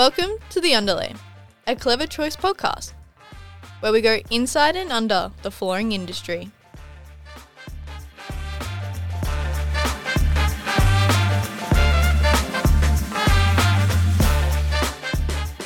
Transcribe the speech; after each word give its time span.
Welcome 0.00 0.30
to 0.48 0.62
The 0.62 0.74
Underlay, 0.74 1.12
a 1.66 1.76
Clever 1.76 2.06
Choice 2.06 2.34
podcast, 2.34 2.94
where 3.80 3.92
we 3.92 4.00
go 4.00 4.20
inside 4.30 4.74
and 4.74 4.90
under 4.90 5.30
the 5.42 5.50
flooring 5.50 5.92
industry. 5.92 6.50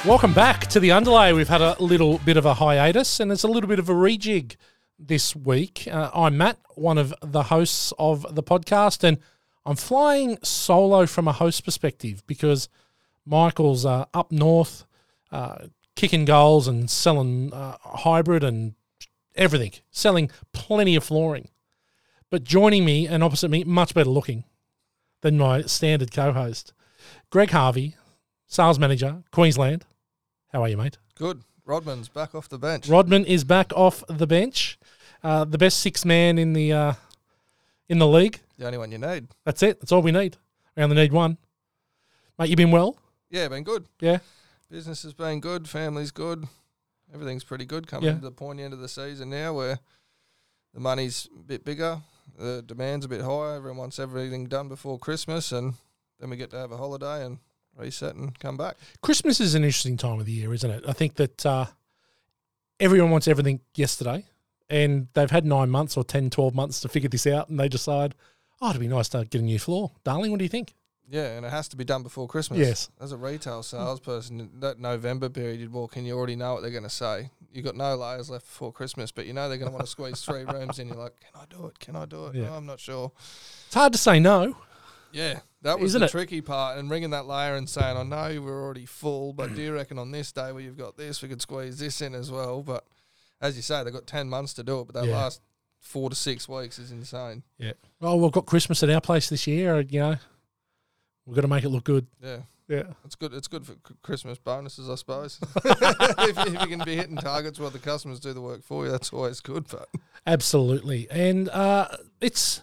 Welcome 0.04 0.34
back 0.34 0.66
to 0.66 0.80
the 0.80 0.90
underlay. 0.90 1.32
We've 1.32 1.46
had 1.46 1.60
a 1.60 1.76
little 1.78 2.18
bit 2.18 2.36
of 2.36 2.44
a 2.44 2.54
hiatus 2.54 3.20
and 3.20 3.30
it's 3.30 3.44
a 3.44 3.48
little 3.48 3.68
bit 3.68 3.78
of 3.78 3.88
a 3.88 3.94
rejig 3.94 4.56
this 4.98 5.36
week. 5.36 5.86
Uh, 5.88 6.10
I'm 6.12 6.36
Matt, 6.36 6.58
one 6.74 6.98
of 6.98 7.14
the 7.20 7.44
hosts 7.44 7.92
of 8.00 8.34
the 8.34 8.42
podcast, 8.42 9.04
and 9.04 9.18
I'm 9.64 9.76
flying 9.76 10.38
solo 10.42 11.06
from 11.06 11.28
a 11.28 11.32
host 11.32 11.64
perspective 11.64 12.24
because 12.26 12.68
Michael's 13.26 13.84
uh, 13.86 14.06
up 14.12 14.30
north, 14.30 14.84
uh, 15.32 15.66
kicking 15.96 16.24
goals 16.24 16.68
and 16.68 16.90
selling 16.90 17.52
uh, 17.52 17.76
hybrid 17.82 18.44
and 18.44 18.74
everything, 19.34 19.72
selling 19.90 20.30
plenty 20.52 20.96
of 20.96 21.04
flooring. 21.04 21.48
But 22.30 22.44
joining 22.44 22.84
me 22.84 23.06
and 23.06 23.22
opposite 23.22 23.50
me, 23.50 23.64
much 23.64 23.94
better 23.94 24.10
looking 24.10 24.44
than 25.22 25.38
my 25.38 25.62
standard 25.62 26.12
co 26.12 26.32
host, 26.32 26.72
Greg 27.30 27.50
Harvey, 27.50 27.96
sales 28.46 28.78
manager, 28.78 29.22
Queensland. 29.30 29.84
How 30.52 30.62
are 30.62 30.68
you, 30.68 30.76
mate? 30.76 30.98
Good. 31.14 31.42
Rodman's 31.66 32.08
back 32.08 32.34
off 32.34 32.48
the 32.48 32.58
bench. 32.58 32.88
Rodman 32.88 33.24
is 33.24 33.42
back 33.42 33.72
off 33.74 34.04
the 34.06 34.26
bench. 34.26 34.78
Uh, 35.22 35.44
the 35.44 35.56
best 35.56 35.78
six 35.78 36.04
man 36.04 36.36
in 36.38 36.52
the 36.52 36.72
uh, 36.72 36.92
in 37.88 37.98
the 37.98 38.06
league. 38.06 38.40
the 38.58 38.66
only 38.66 38.78
one 38.78 38.92
you 38.92 38.98
need. 38.98 39.28
That's 39.44 39.62
it. 39.62 39.80
That's 39.80 39.90
all 39.90 40.02
we 40.02 40.12
need. 40.12 40.36
We 40.76 40.82
only 40.82 40.96
need 40.96 41.12
one. 41.12 41.38
Mate, 42.38 42.50
you 42.50 42.56
been 42.56 42.70
well? 42.70 42.98
Yeah, 43.34 43.48
been 43.48 43.64
good. 43.64 43.86
Yeah. 44.00 44.18
Business 44.70 45.02
has 45.02 45.12
been 45.12 45.40
good. 45.40 45.68
Family's 45.68 46.12
good. 46.12 46.44
Everything's 47.12 47.42
pretty 47.42 47.64
good 47.64 47.88
coming 47.88 48.08
Yeah. 48.08 48.14
to 48.14 48.20
the 48.20 48.30
pointy 48.30 48.62
end 48.62 48.72
of 48.72 48.78
the 48.78 48.88
season 48.88 49.28
now 49.30 49.52
where 49.54 49.80
the 50.72 50.78
money's 50.78 51.28
a 51.36 51.42
bit 51.42 51.64
bigger, 51.64 52.00
the 52.38 52.62
demand's 52.64 53.06
a 53.06 53.08
bit 53.08 53.22
higher. 53.22 53.56
Everyone 53.56 53.78
wants 53.78 53.98
everything 53.98 54.46
done 54.46 54.68
before 54.68 55.00
Christmas, 55.00 55.50
and 55.50 55.74
then 56.20 56.30
we 56.30 56.36
get 56.36 56.50
to 56.50 56.56
have 56.56 56.70
a 56.70 56.76
holiday 56.76 57.24
and 57.26 57.38
reset 57.76 58.14
and 58.14 58.38
come 58.38 58.56
back. 58.56 58.76
Christmas 59.02 59.40
is 59.40 59.56
an 59.56 59.64
interesting 59.64 59.96
time 59.96 60.20
of 60.20 60.26
the 60.26 60.32
year, 60.32 60.54
isn't 60.54 60.70
it? 60.70 60.84
I 60.86 60.92
think 60.92 61.16
that 61.16 61.44
uh, 61.44 61.66
everyone 62.78 63.10
wants 63.10 63.26
everything 63.26 63.60
yesterday, 63.74 64.24
and 64.70 65.08
they've 65.14 65.30
had 65.30 65.44
nine 65.44 65.70
months 65.70 65.96
or 65.96 66.04
10, 66.04 66.30
12 66.30 66.54
months 66.54 66.80
to 66.82 66.88
figure 66.88 67.08
this 67.08 67.26
out, 67.26 67.48
and 67.48 67.58
they 67.58 67.68
decide, 67.68 68.14
oh, 68.60 68.70
it'd 68.70 68.80
be 68.80 68.86
nice 68.86 69.08
to 69.08 69.24
get 69.24 69.40
a 69.40 69.44
new 69.44 69.58
floor. 69.58 69.90
Darling, 70.04 70.30
what 70.30 70.38
do 70.38 70.44
you 70.44 70.48
think? 70.48 70.72
Yeah, 71.10 71.36
and 71.36 71.44
it 71.44 71.50
has 71.50 71.68
to 71.68 71.76
be 71.76 71.84
done 71.84 72.02
before 72.02 72.26
Christmas. 72.26 72.58
Yes. 72.58 72.90
As 73.00 73.12
a 73.12 73.16
retail 73.16 73.62
salesperson, 73.62 74.50
that 74.60 74.78
November 74.78 75.28
period, 75.28 75.60
you'd 75.60 75.72
walk 75.72 75.96
in, 75.96 76.06
you 76.06 76.16
already 76.16 76.34
know 76.36 76.54
what 76.54 76.62
they're 76.62 76.70
going 76.70 76.82
to 76.84 76.88
say. 76.88 77.30
You've 77.52 77.64
got 77.64 77.76
no 77.76 77.94
layers 77.94 78.30
left 78.30 78.46
before 78.46 78.72
Christmas, 78.72 79.12
but 79.12 79.26
you 79.26 79.32
know 79.34 79.48
they're 79.48 79.58
going 79.58 79.70
to 79.70 79.74
want 79.74 79.84
to 79.84 79.90
squeeze 79.90 80.22
three 80.22 80.44
rooms 80.52 80.78
in. 80.78 80.88
You're 80.88 80.96
like, 80.96 81.14
can 81.20 81.40
I 81.40 81.44
do 81.54 81.66
it? 81.66 81.78
Can 81.78 81.94
I 81.96 82.04
do 82.06 82.26
it? 82.26 82.36
Yeah. 82.36 82.46
No, 82.46 82.54
I'm 82.54 82.66
not 82.66 82.80
sure. 82.80 83.12
It's 83.66 83.74
hard 83.74 83.92
to 83.92 83.98
say 83.98 84.18
no. 84.18 84.56
Yeah, 85.12 85.40
that 85.62 85.78
was 85.78 85.90
Isn't 85.92 86.00
the 86.00 86.06
it? 86.06 86.10
tricky 86.10 86.40
part. 86.40 86.78
And 86.78 86.90
ringing 86.90 87.10
that 87.10 87.26
layer 87.26 87.54
and 87.54 87.68
saying, 87.68 87.96
I 87.96 88.02
know 88.02 88.40
we're 88.42 88.62
already 88.62 88.86
full, 88.86 89.32
but 89.32 89.54
do 89.54 89.62
you 89.62 89.72
reckon 89.74 89.98
on 89.98 90.10
this 90.10 90.32
day 90.32 90.50
where 90.52 90.62
you've 90.62 90.78
got 90.78 90.96
this, 90.96 91.22
we 91.22 91.28
could 91.28 91.40
squeeze 91.42 91.78
this 91.78 92.00
in 92.00 92.14
as 92.14 92.30
well? 92.32 92.62
But 92.62 92.84
as 93.40 93.54
you 93.56 93.62
say, 93.62 93.84
they've 93.84 93.92
got 93.92 94.06
10 94.08 94.28
months 94.28 94.54
to 94.54 94.64
do 94.64 94.80
it, 94.80 94.86
but 94.86 94.94
that 94.94 95.06
Yeah. 95.08 95.16
last 95.18 95.40
four 95.78 96.08
to 96.10 96.16
six 96.16 96.48
weeks 96.48 96.78
is 96.78 96.90
insane. 96.90 97.42
Yeah. 97.58 97.74
Well, 98.00 98.18
we've 98.18 98.32
got 98.32 98.46
Christmas 98.46 98.82
at 98.82 98.90
our 98.90 99.00
place 99.02 99.28
this 99.28 99.46
year. 99.46 99.80
You 99.82 100.00
know, 100.00 100.16
we've 101.26 101.34
got 101.34 101.42
to 101.42 101.48
make 101.48 101.64
it 101.64 101.68
look 101.70 101.84
good. 101.84 102.06
Yeah. 102.22 102.38
Yeah. 102.66 102.84
It's 103.04 103.14
good. 103.14 103.34
It's 103.34 103.46
good 103.48 103.66
for 103.66 103.72
c- 103.72 103.94
Christmas 104.02 104.38
bonuses, 104.38 104.88
I 104.88 104.94
suppose. 104.94 105.38
if, 105.64 106.38
if 106.46 106.60
you 106.62 106.66
can 106.66 106.82
be 106.84 106.96
hitting 106.96 107.16
targets 107.16 107.58
while 107.58 107.68
the 107.70 107.78
customers 107.78 108.20
do 108.20 108.32
the 108.32 108.40
work 108.40 108.62
for 108.62 108.86
you, 108.86 108.90
that's 108.90 109.12
always 109.12 109.40
good. 109.40 109.66
But 109.70 109.88
Absolutely, 110.26 111.06
and 111.10 111.50
uh, 111.50 111.88
it's 112.22 112.62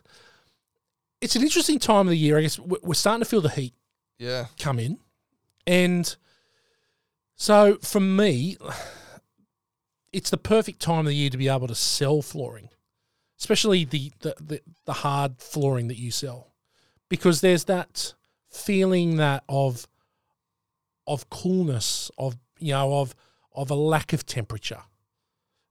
it's 1.21 1.35
an 1.35 1.44
interesting 1.44 1.77
time 1.77 2.07
of 2.07 2.11
the 2.11 2.17
year. 2.17 2.38
I 2.38 2.41
guess 2.41 2.57
we- 2.57 2.79
we're 2.81 2.95
starting 2.95 3.23
to 3.23 3.29
feel 3.29 3.41
the 3.41 3.50
heat 3.50 3.75
yeah, 4.17 4.45
come 4.59 4.79
in, 4.79 4.97
and 5.67 6.16
so 7.35 7.77
for 7.83 8.00
me, 8.00 8.57
it's 10.11 10.31
the 10.31 10.38
perfect 10.38 10.79
time 10.81 11.01
of 11.01 11.05
the 11.07 11.13
year 11.16 11.29
to 11.29 11.38
be 11.38 11.47
able 11.47 11.67
to 11.67 11.75
sell 11.75 12.23
flooring, 12.23 12.69
especially 13.39 13.85
the 13.85 14.11
the, 14.21 14.35
the, 14.41 14.61
the 14.85 14.94
hard 14.94 15.39
flooring 15.39 15.88
that 15.89 15.97
you 16.00 16.09
sell, 16.09 16.53
because 17.09 17.41
there's 17.41 17.66
that 17.66 18.13
feeling 18.51 19.16
that 19.17 19.44
of 19.50 19.88
of 21.07 21.29
coolness, 21.29 22.12
of 22.17 22.38
you 22.59 22.73
know, 22.73 23.00
of 23.00 23.16
of 23.53 23.72
a 23.72 23.75
lack 23.75 24.13
of 24.13 24.25
temperature. 24.25 24.84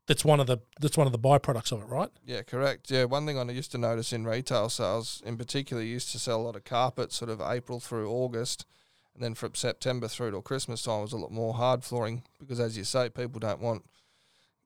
That's 0.06 0.24
one 0.24 0.40
of 0.40 0.48
the 0.48 0.58
that's 0.80 0.96
one 0.96 1.06
of 1.06 1.12
the 1.12 1.18
byproducts 1.18 1.70
of 1.70 1.82
it, 1.82 1.86
right? 1.86 2.10
yeah, 2.26 2.42
correct. 2.42 2.90
Yeah, 2.90 3.04
one 3.04 3.26
thing 3.26 3.38
I 3.38 3.44
used 3.52 3.70
to 3.72 3.78
notice 3.78 4.12
in 4.12 4.24
retail 4.24 4.68
sales, 4.68 5.22
in 5.24 5.36
particular, 5.36 5.82
used 5.82 6.10
to 6.12 6.18
sell 6.18 6.40
a 6.40 6.42
lot 6.42 6.56
of 6.56 6.64
carpet, 6.64 7.12
sort 7.12 7.30
of 7.30 7.40
April 7.40 7.78
through 7.78 8.10
August, 8.10 8.66
and 9.14 9.22
then 9.22 9.34
from 9.34 9.54
September 9.54 10.08
through 10.08 10.32
to 10.32 10.42
Christmas 10.42 10.82
time 10.82 11.02
was 11.02 11.12
a 11.12 11.16
lot 11.16 11.30
more 11.30 11.54
hard 11.54 11.84
flooring 11.84 12.24
because, 12.40 12.58
as 12.58 12.76
you 12.76 12.82
say, 12.82 13.08
people 13.08 13.38
don't 13.38 13.60
want 13.60 13.84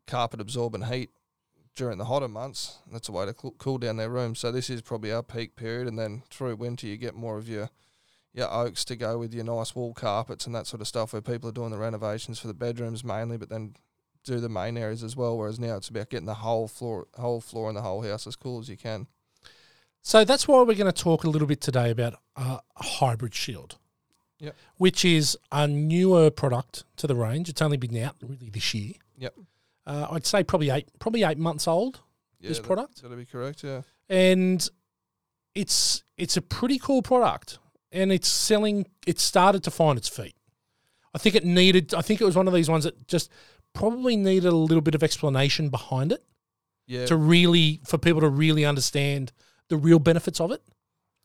carpet 0.06 0.40
absorbent 0.40 0.86
heat 0.86 1.10
during 1.76 1.98
the 1.98 2.06
hotter 2.06 2.28
months. 2.28 2.78
That's 2.90 3.08
a 3.08 3.12
way 3.12 3.26
to 3.26 3.34
cool, 3.34 3.78
down 3.78 3.96
their 3.96 4.10
rooms. 4.10 4.38
So 4.38 4.50
this 4.50 4.70
is 4.70 4.80
probably 4.80 5.12
our 5.12 5.22
peak 5.22 5.56
period, 5.56 5.86
and 5.88 5.98
then 5.98 6.22
through 6.30 6.56
winter 6.56 6.86
you 6.86 6.96
get 6.96 7.14
more 7.14 7.36
of 7.36 7.48
your 7.48 7.68
your 8.34 8.52
oaks 8.52 8.84
to 8.86 8.96
go 8.96 9.16
with 9.18 9.32
your 9.32 9.44
nice 9.44 9.74
wall 9.74 9.94
carpets 9.94 10.44
and 10.46 10.54
that 10.54 10.66
sort 10.66 10.80
of 10.80 10.88
stuff, 10.88 11.12
where 11.12 11.22
people 11.22 11.48
are 11.48 11.52
doing 11.52 11.70
the 11.70 11.78
renovations 11.78 12.38
for 12.38 12.48
the 12.48 12.54
bedrooms 12.54 13.04
mainly, 13.04 13.36
but 13.36 13.48
then 13.48 13.74
do 14.24 14.40
the 14.40 14.48
main 14.48 14.76
areas 14.76 15.02
as 15.04 15.14
well. 15.16 15.38
Whereas 15.38 15.60
now 15.60 15.76
it's 15.76 15.88
about 15.88 16.10
getting 16.10 16.26
the 16.26 16.34
whole 16.34 16.66
floor, 16.66 17.06
whole 17.14 17.40
floor 17.40 17.68
in 17.68 17.74
the 17.74 17.82
whole 17.82 18.02
house 18.02 18.26
as 18.26 18.36
cool 18.36 18.58
as 18.58 18.68
you 18.68 18.76
can. 18.76 19.06
So 20.02 20.24
that's 20.24 20.46
why 20.48 20.58
we're 20.62 20.74
going 20.74 20.92
to 20.92 21.02
talk 21.02 21.24
a 21.24 21.30
little 21.30 21.48
bit 21.48 21.60
today 21.60 21.90
about 21.90 22.14
uh, 22.36 22.58
a 22.76 22.82
hybrid 22.82 23.34
shield, 23.34 23.78
Yep. 24.40 24.56
which 24.76 25.04
is 25.04 25.38
a 25.52 25.66
newer 25.68 26.30
product 26.30 26.84
to 26.96 27.06
the 27.06 27.14
range. 27.14 27.48
It's 27.48 27.62
only 27.62 27.76
been 27.76 27.96
out 28.02 28.16
really 28.20 28.50
this 28.50 28.74
year. 28.74 28.94
Yep. 29.18 29.34
Uh, 29.86 30.06
I'd 30.10 30.26
say 30.26 30.42
probably 30.42 30.70
eight, 30.70 30.88
probably 30.98 31.22
eight 31.22 31.38
months 31.38 31.68
old, 31.68 32.00
Yeah, 32.40 32.48
This 32.48 32.58
product? 32.60 33.00
That'd 33.02 33.16
be 33.16 33.24
correct. 33.26 33.62
Yeah. 33.62 33.82
and 34.08 34.68
it's 35.54 36.02
it's 36.16 36.36
a 36.36 36.42
pretty 36.42 36.78
cool 36.78 37.00
product, 37.02 37.58
and 37.94 38.12
it's 38.12 38.28
selling. 38.28 38.86
It 39.06 39.18
started 39.20 39.62
to 39.64 39.70
find 39.70 39.96
its 39.96 40.08
feet. 40.08 40.34
I 41.14 41.18
think 41.18 41.34
it 41.36 41.44
needed. 41.44 41.94
I 41.94 42.02
think 42.02 42.20
it 42.20 42.24
was 42.24 42.36
one 42.36 42.48
of 42.48 42.52
these 42.54 42.68
ones 42.68 42.84
that 42.84 43.06
just 43.08 43.30
probably 43.72 44.16
needed 44.16 44.46
a 44.46 44.56
little 44.56 44.82
bit 44.82 44.94
of 44.94 45.02
explanation 45.02 45.68
behind 45.68 46.12
it 46.12 46.22
Yeah. 46.86 47.06
to 47.06 47.16
really 47.16 47.80
for 47.86 47.98
people 47.98 48.20
to 48.20 48.28
really 48.28 48.64
understand 48.64 49.32
the 49.68 49.76
real 49.76 49.98
benefits 49.98 50.40
of 50.40 50.50
it. 50.50 50.62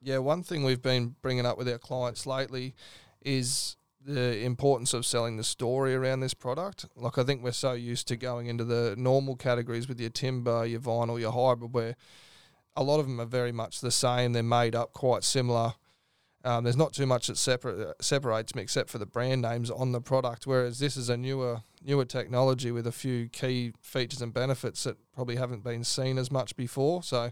Yeah, 0.02 0.20
one 0.20 0.44
thing 0.44 0.64
we've 0.64 0.82
been 0.82 1.16
bringing 1.22 1.46
up 1.46 1.58
with 1.58 1.68
our 1.68 1.78
clients 1.78 2.26
lately 2.26 2.74
is 3.22 3.76
the 4.02 4.40
importance 4.46 4.94
of 4.94 5.06
selling 5.06 5.36
the 5.38 5.44
story 5.44 5.94
around 5.94 6.22
this 6.22 6.34
product. 6.34 6.86
Like, 6.96 7.18
I 7.18 7.24
think 7.24 7.44
we're 7.44 7.52
so 7.52 7.74
used 7.74 8.08
to 8.08 8.16
going 8.16 8.48
into 8.48 8.64
the 8.64 8.96
normal 8.98 9.36
categories 9.36 9.90
with 9.90 10.00
your 10.00 10.10
timber, 10.10 10.66
your 10.66 10.80
vinyl, 10.80 11.20
your 11.20 11.34
hybrid, 11.34 11.74
where 11.74 11.96
a 12.78 12.84
lot 12.84 13.00
of 13.02 13.08
them 13.08 13.20
are 13.20 13.26
very 13.26 13.52
much 13.52 13.82
the 13.82 13.92
same. 13.92 14.32
They're 14.32 14.42
made 14.42 14.74
up 14.74 14.94
quite 14.94 15.24
similar. 15.26 15.74
Um, 16.44 16.64
there's 16.64 16.78
not 16.78 16.94
too 16.94 17.06
much 17.06 17.28
that 17.28 17.38
separate, 17.38 18.02
separates 18.02 18.54
them 18.54 18.62
except 18.62 18.90
for 18.90 18.98
the 18.98 19.06
brand 19.06 19.42
names 19.42 19.70
on 19.70 19.92
the 19.92 20.00
product. 20.00 20.48
Whereas 20.48 20.80
this 20.80 20.96
is 20.96 21.10
a 21.10 21.18
newer 21.18 21.62
newer 21.84 22.06
technology 22.06 22.72
with 22.72 22.88
a 22.88 22.92
few 22.92 23.30
key 23.30 23.74
features 23.82 24.22
and 24.22 24.34
benefits 24.34 24.84
that 24.84 24.98
probably 25.14 25.38
haven't 25.38 25.64
been 25.64 25.84
seen 25.84 26.18
as 26.18 26.30
much 26.32 26.56
before. 26.56 27.04
So 27.04 27.32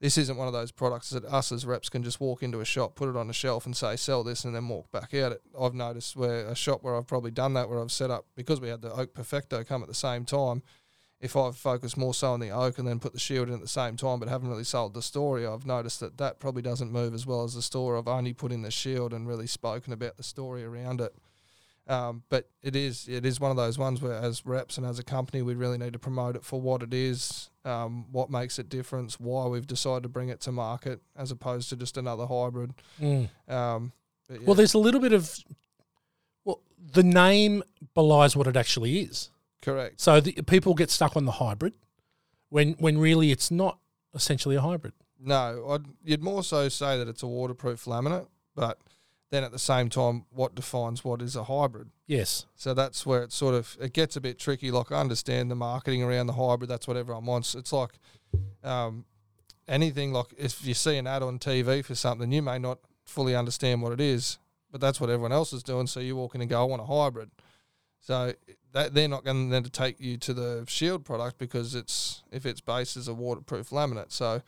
this 0.00 0.16
isn't 0.16 0.36
one 0.36 0.46
of 0.46 0.52
those 0.52 0.70
products 0.70 1.10
that 1.10 1.24
us 1.24 1.50
as 1.50 1.66
reps 1.66 1.88
can 1.88 2.04
just 2.04 2.20
walk 2.20 2.42
into 2.42 2.60
a 2.60 2.64
shop, 2.64 2.94
put 2.94 3.08
it 3.08 3.16
on 3.16 3.28
a 3.28 3.32
shelf, 3.32 3.66
and 3.66 3.76
say 3.76 3.96
sell 3.96 4.22
this, 4.22 4.44
and 4.44 4.54
then 4.54 4.68
walk 4.68 4.90
back 4.92 5.12
out. 5.14 5.32
It 5.32 5.42
I've 5.60 5.74
noticed 5.74 6.16
where 6.16 6.46
a 6.46 6.54
shop 6.54 6.82
where 6.82 6.96
I've 6.96 7.06
probably 7.06 7.32
done 7.32 7.54
that, 7.54 7.68
where 7.68 7.80
I've 7.80 7.92
set 7.92 8.10
up 8.10 8.26
because 8.36 8.60
we 8.60 8.68
had 8.68 8.82
the 8.82 8.92
Oak 8.92 9.14
Perfecto 9.14 9.64
come 9.64 9.82
at 9.82 9.88
the 9.88 9.94
same 9.94 10.24
time. 10.24 10.62
If 11.20 11.34
I 11.36 11.50
focus 11.50 11.96
more 11.96 12.14
so 12.14 12.32
on 12.32 12.40
the 12.40 12.50
oak 12.50 12.78
and 12.78 12.86
then 12.86 13.00
put 13.00 13.12
the 13.12 13.18
shield 13.18 13.48
in 13.48 13.54
at 13.54 13.60
the 13.60 13.66
same 13.66 13.96
time, 13.96 14.20
but 14.20 14.28
haven't 14.28 14.48
really 14.48 14.64
sold 14.64 14.94
the 14.94 15.02
story, 15.02 15.46
I've 15.46 15.66
noticed 15.66 15.98
that 16.00 16.16
that 16.18 16.38
probably 16.38 16.62
doesn't 16.62 16.92
move 16.92 17.12
as 17.12 17.26
well 17.26 17.42
as 17.42 17.54
the 17.54 17.62
story. 17.62 17.98
I've 17.98 18.06
only 18.06 18.32
put 18.32 18.52
in 18.52 18.62
the 18.62 18.70
shield 18.70 19.12
and 19.12 19.26
really 19.26 19.48
spoken 19.48 19.92
about 19.92 20.16
the 20.16 20.22
story 20.22 20.62
around 20.64 21.00
it. 21.00 21.12
Um, 21.88 22.22
but 22.28 22.50
it 22.62 22.76
is 22.76 23.08
it 23.08 23.24
is 23.24 23.40
one 23.40 23.50
of 23.50 23.56
those 23.56 23.78
ones 23.78 24.02
where, 24.02 24.12
as 24.12 24.44
reps 24.44 24.76
and 24.76 24.86
as 24.86 24.98
a 24.98 25.02
company, 25.02 25.40
we 25.40 25.54
really 25.54 25.78
need 25.78 25.94
to 25.94 25.98
promote 25.98 26.36
it 26.36 26.44
for 26.44 26.60
what 26.60 26.82
it 26.82 26.92
is, 26.92 27.48
um, 27.64 28.04
what 28.12 28.30
makes 28.30 28.58
it 28.58 28.68
different, 28.68 29.14
why 29.14 29.46
we've 29.46 29.66
decided 29.66 30.02
to 30.02 30.08
bring 30.10 30.28
it 30.28 30.40
to 30.42 30.52
market, 30.52 31.00
as 31.16 31.30
opposed 31.30 31.70
to 31.70 31.76
just 31.76 31.96
another 31.96 32.26
hybrid. 32.26 32.74
Um, 33.48 33.92
but 34.28 34.42
Well, 34.42 34.54
there's 34.54 34.74
a 34.74 34.78
little 34.78 35.00
bit 35.00 35.14
of 35.14 35.42
well, 36.44 36.60
the 36.92 37.02
name 37.02 37.62
belies 37.94 38.36
what 38.36 38.46
it 38.46 38.56
actually 38.56 39.00
is. 39.00 39.30
Correct. 39.62 40.00
So 40.00 40.20
the, 40.20 40.32
people 40.42 40.74
get 40.74 40.90
stuck 40.90 41.16
on 41.16 41.24
the 41.24 41.32
hybrid 41.32 41.74
when 42.48 42.72
when 42.74 42.98
really 42.98 43.30
it's 43.30 43.50
not 43.50 43.78
essentially 44.14 44.56
a 44.56 44.60
hybrid. 44.60 44.94
No, 45.20 45.66
I'd, 45.70 45.84
you'd 46.04 46.22
more 46.22 46.42
so 46.42 46.68
say 46.68 46.96
that 46.96 47.08
it's 47.08 47.22
a 47.22 47.26
waterproof 47.26 47.84
laminate, 47.84 48.28
but 48.54 48.78
then 49.30 49.44
at 49.44 49.52
the 49.52 49.58
same 49.58 49.88
time, 49.88 50.24
what 50.30 50.54
defines 50.54 51.04
what 51.04 51.20
is 51.20 51.36
a 51.36 51.44
hybrid? 51.44 51.90
Yes. 52.06 52.46
So 52.54 52.72
that's 52.72 53.04
where 53.04 53.22
it 53.22 53.32
sort 53.32 53.54
of 53.54 53.76
it 53.80 53.92
gets 53.92 54.16
a 54.16 54.20
bit 54.20 54.38
tricky. 54.38 54.70
Like 54.70 54.90
I 54.90 55.00
understand 55.00 55.50
the 55.50 55.54
marketing 55.54 56.02
around 56.02 56.28
the 56.28 56.32
hybrid. 56.34 56.70
That's 56.70 56.88
what 56.88 56.96
everyone 56.96 57.26
wants. 57.26 57.54
It's 57.54 57.72
like 57.72 57.98
um, 58.64 59.04
anything. 59.66 60.12
Like 60.12 60.32
if 60.38 60.64
you 60.64 60.74
see 60.74 60.96
an 60.96 61.06
ad 61.06 61.22
on 61.22 61.38
TV 61.38 61.84
for 61.84 61.94
something, 61.94 62.32
you 62.32 62.42
may 62.42 62.58
not 62.58 62.78
fully 63.04 63.34
understand 63.36 63.82
what 63.82 63.92
it 63.92 64.00
is, 64.00 64.38
but 64.70 64.80
that's 64.80 65.00
what 65.00 65.10
everyone 65.10 65.32
else 65.32 65.52
is 65.52 65.62
doing. 65.62 65.86
So 65.86 66.00
you 66.00 66.16
walk 66.16 66.34
in 66.34 66.40
and 66.40 66.48
go, 66.48 66.60
"I 66.60 66.64
want 66.64 66.82
a 66.82 66.86
hybrid." 66.86 67.30
So 68.00 68.32
that 68.72 68.94
they're 68.94 69.08
not 69.08 69.24
going 69.24 69.50
then 69.50 69.62
to 69.64 69.70
take 69.70 70.00
you 70.00 70.16
to 70.18 70.34
the 70.34 70.64
Shield 70.68 71.04
product 71.04 71.38
because 71.38 71.74
it's 71.74 72.22
if 72.30 72.46
its 72.46 72.60
base 72.60 72.96
is 72.96 73.08
a 73.08 73.14
waterproof 73.14 73.70
laminate. 73.70 74.12
So 74.12 74.42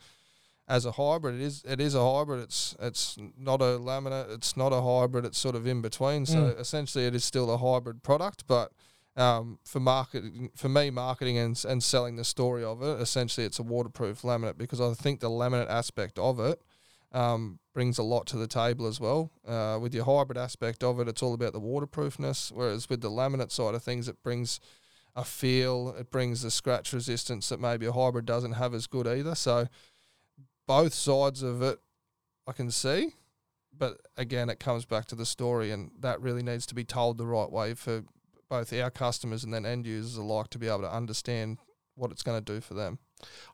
as 0.67 0.85
a 0.85 0.93
hybrid, 0.93 1.35
it 1.35 1.41
is 1.41 1.63
it 1.67 1.79
is 1.81 1.95
a 1.95 2.03
hybrid. 2.13 2.41
It's 2.43 2.75
it's 2.79 3.17
not 3.37 3.61
a 3.61 3.77
laminate. 3.79 4.33
It's 4.33 4.55
not 4.55 4.71
a 4.73 4.81
hybrid. 4.81 5.25
It's 5.25 5.37
sort 5.37 5.55
of 5.55 5.67
in 5.67 5.81
between. 5.81 6.25
So 6.25 6.37
Mm. 6.37 6.59
essentially, 6.59 7.05
it 7.05 7.13
is 7.15 7.23
still 7.25 7.51
a 7.51 7.57
hybrid 7.57 8.03
product. 8.03 8.45
But 8.47 8.71
um, 9.17 9.59
for 9.65 9.81
marketing, 9.81 10.51
for 10.55 10.69
me, 10.69 10.89
marketing 10.89 11.37
and 11.37 11.61
and 11.67 11.83
selling 11.83 12.15
the 12.15 12.23
story 12.23 12.63
of 12.63 12.81
it, 12.81 13.01
essentially, 13.01 13.45
it's 13.45 13.59
a 13.59 13.63
waterproof 13.63 14.21
laminate 14.21 14.57
because 14.57 14.79
I 14.79 14.93
think 14.93 15.19
the 15.19 15.29
laminate 15.29 15.69
aspect 15.69 16.17
of 16.17 16.39
it 16.39 16.61
um, 17.11 17.59
brings 17.73 17.97
a 17.97 18.03
lot 18.03 18.25
to 18.27 18.37
the 18.37 18.47
table 18.47 18.87
as 18.87 18.99
well. 18.99 19.31
Uh, 19.47 19.77
with 19.81 19.93
your 19.93 20.05
hybrid 20.05 20.37
aspect 20.37 20.83
of 20.83 20.99
it, 20.99 21.07
it's 21.07 21.23
all 21.23 21.33
about 21.33 21.53
the 21.53 21.59
waterproofness. 21.59 22.51
Whereas 22.53 22.89
with 22.89 23.01
the 23.01 23.09
laminate 23.09 23.51
side 23.51 23.75
of 23.75 23.83
things, 23.83 24.07
it 24.07 24.21
brings 24.23 24.59
a 25.15 25.23
feel. 25.23 25.95
It 25.97 26.11
brings 26.11 26.41
the 26.41 26.51
scratch 26.51 26.93
resistance 26.93 27.49
that 27.49 27.59
maybe 27.59 27.85
a 27.85 27.91
hybrid 27.91 28.25
doesn't 28.25 28.53
have 28.53 28.73
as 28.73 28.87
good 28.87 29.07
either. 29.07 29.35
So 29.35 29.67
both 30.67 30.93
sides 30.93 31.43
of 31.43 31.61
it 31.61 31.79
I 32.47 32.53
can 32.53 32.71
see, 32.71 33.13
but 33.77 33.97
again, 34.17 34.49
it 34.49 34.59
comes 34.59 34.85
back 34.85 35.05
to 35.07 35.15
the 35.15 35.25
story, 35.25 35.71
and 35.71 35.91
that 35.99 36.21
really 36.21 36.43
needs 36.43 36.65
to 36.67 36.75
be 36.75 36.83
told 36.83 37.17
the 37.17 37.25
right 37.25 37.51
way 37.51 37.73
for 37.73 38.03
both 38.49 38.73
our 38.73 38.89
customers 38.89 39.43
and 39.43 39.53
then 39.53 39.65
end 39.65 39.85
users 39.85 40.17
alike 40.17 40.49
to 40.49 40.59
be 40.59 40.67
able 40.67 40.81
to 40.81 40.93
understand 40.93 41.59
what 41.95 42.11
it's 42.11 42.23
going 42.23 42.43
to 42.43 42.53
do 42.53 42.59
for 42.59 42.73
them. 42.73 42.99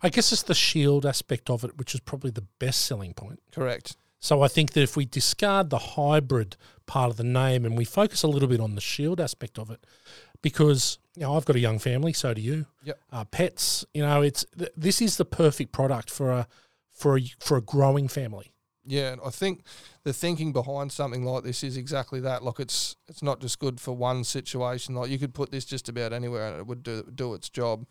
I 0.01 0.09
guess 0.09 0.31
it's 0.31 0.43
the 0.43 0.55
shield 0.55 1.05
aspect 1.05 1.49
of 1.49 1.63
it, 1.63 1.77
which 1.77 1.93
is 1.93 2.01
probably 2.01 2.31
the 2.31 2.45
best 2.59 2.85
selling 2.85 3.13
point. 3.13 3.39
Correct. 3.51 3.95
So 4.19 4.41
I 4.41 4.47
think 4.47 4.73
that 4.73 4.81
if 4.81 4.97
we 4.97 5.05
discard 5.05 5.69
the 5.69 5.77
hybrid 5.77 6.57
part 6.85 7.11
of 7.11 7.17
the 7.17 7.23
name 7.23 7.65
and 7.65 7.77
we 7.77 7.85
focus 7.85 8.23
a 8.23 8.27
little 8.27 8.47
bit 8.47 8.59
on 8.59 8.75
the 8.75 8.81
shield 8.81 9.21
aspect 9.21 9.59
of 9.59 9.69
it, 9.69 9.85
because 10.41 10.97
you 11.15 11.21
know 11.21 11.35
I've 11.35 11.45
got 11.45 11.55
a 11.55 11.59
young 11.59 11.79
family, 11.79 12.13
so 12.13 12.33
do 12.33 12.41
you. 12.41 12.65
Yep. 12.83 12.99
Uh, 13.11 13.25
pets, 13.25 13.85
you 13.93 14.01
know, 14.01 14.21
it's 14.21 14.45
th- 14.57 14.71
this 14.75 15.01
is 15.01 15.17
the 15.17 15.25
perfect 15.25 15.71
product 15.71 16.09
for 16.09 16.31
a 16.31 16.47
for 16.91 17.17
a 17.17 17.21
for 17.39 17.57
a 17.57 17.61
growing 17.61 18.07
family. 18.07 18.53
Yeah, 18.89 19.11
and 19.11 19.21
I 19.23 19.29
think 19.29 19.63
the 20.03 20.13
thinking 20.13 20.53
behind 20.53 20.93
something 20.93 21.25
like 21.25 21.43
this 21.43 21.61
is 21.61 21.75
exactly 21.75 22.21
that. 22.21 22.43
Like 22.43 22.59
it's 22.59 22.95
it's 23.07 23.21
not 23.21 23.41
just 23.41 23.59
good 23.59 23.79
for 23.79 23.91
one 23.91 24.23
situation. 24.23 24.95
Like 24.95 25.09
you 25.09 25.19
could 25.19 25.33
put 25.33 25.51
this 25.51 25.65
just 25.65 25.89
about 25.89 26.13
anywhere 26.13 26.47
and 26.47 26.59
it 26.59 26.67
would 26.67 26.83
do 26.83 27.03
do 27.13 27.33
its 27.33 27.49
job. 27.49 27.85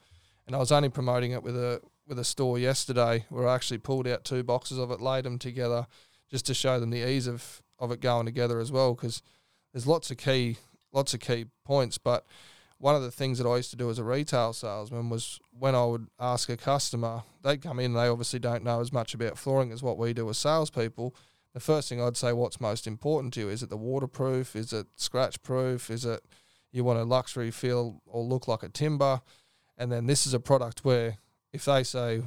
And 0.46 0.54
I 0.54 0.58
was 0.58 0.72
only 0.72 0.88
promoting 0.88 1.32
it 1.32 1.42
with 1.42 1.56
a 1.56 1.80
with 2.06 2.18
a 2.18 2.24
store 2.24 2.58
yesterday 2.58 3.24
where 3.30 3.48
I 3.48 3.54
actually 3.54 3.78
pulled 3.78 4.06
out 4.06 4.24
two 4.24 4.44
boxes 4.44 4.78
of 4.78 4.90
it, 4.92 5.00
laid 5.00 5.24
them 5.24 5.38
together, 5.38 5.86
just 6.30 6.46
to 6.46 6.54
show 6.54 6.78
them 6.78 6.90
the 6.90 7.08
ease 7.08 7.26
of 7.26 7.62
of 7.78 7.90
it 7.90 8.00
going 8.00 8.26
together 8.26 8.60
as 8.60 8.70
well. 8.70 8.94
Because 8.94 9.22
there's 9.72 9.86
lots 9.86 10.10
of 10.10 10.16
key 10.16 10.56
lots 10.92 11.14
of 11.14 11.20
key 11.20 11.46
points, 11.64 11.98
but 11.98 12.24
one 12.78 12.94
of 12.94 13.02
the 13.02 13.10
things 13.10 13.38
that 13.38 13.48
I 13.48 13.56
used 13.56 13.70
to 13.70 13.76
do 13.76 13.90
as 13.90 13.98
a 13.98 14.04
retail 14.04 14.52
salesman 14.52 15.08
was 15.08 15.40
when 15.50 15.74
I 15.74 15.84
would 15.84 16.08
ask 16.20 16.48
a 16.48 16.56
customer, 16.56 17.22
they'd 17.42 17.62
come 17.62 17.78
in, 17.78 17.94
they 17.94 18.06
obviously 18.06 18.38
don't 18.38 18.64
know 18.64 18.80
as 18.80 18.92
much 18.92 19.14
about 19.14 19.38
flooring 19.38 19.72
as 19.72 19.82
what 19.82 19.98
we 19.98 20.12
do 20.12 20.28
as 20.28 20.38
salespeople. 20.38 21.14
The 21.54 21.60
first 21.60 21.88
thing 21.88 22.02
I'd 22.02 22.18
say, 22.18 22.34
what's 22.34 22.60
most 22.60 22.86
important 22.86 23.32
to 23.34 23.40
you? 23.40 23.48
Is 23.48 23.62
it 23.62 23.70
the 23.70 23.78
waterproof? 23.78 24.54
Is 24.54 24.74
it 24.74 24.88
scratch 24.96 25.42
proof? 25.42 25.90
Is 25.90 26.04
it 26.04 26.22
you 26.70 26.84
want 26.84 26.98
a 26.98 27.04
luxury 27.04 27.50
feel 27.50 28.02
or 28.04 28.22
look 28.22 28.46
like 28.46 28.62
a 28.62 28.68
timber? 28.68 29.22
And 29.78 29.90
then 29.92 30.06
this 30.06 30.26
is 30.26 30.34
a 30.34 30.40
product 30.40 30.84
where 30.84 31.18
if 31.52 31.64
they 31.64 31.82
say 31.82 32.22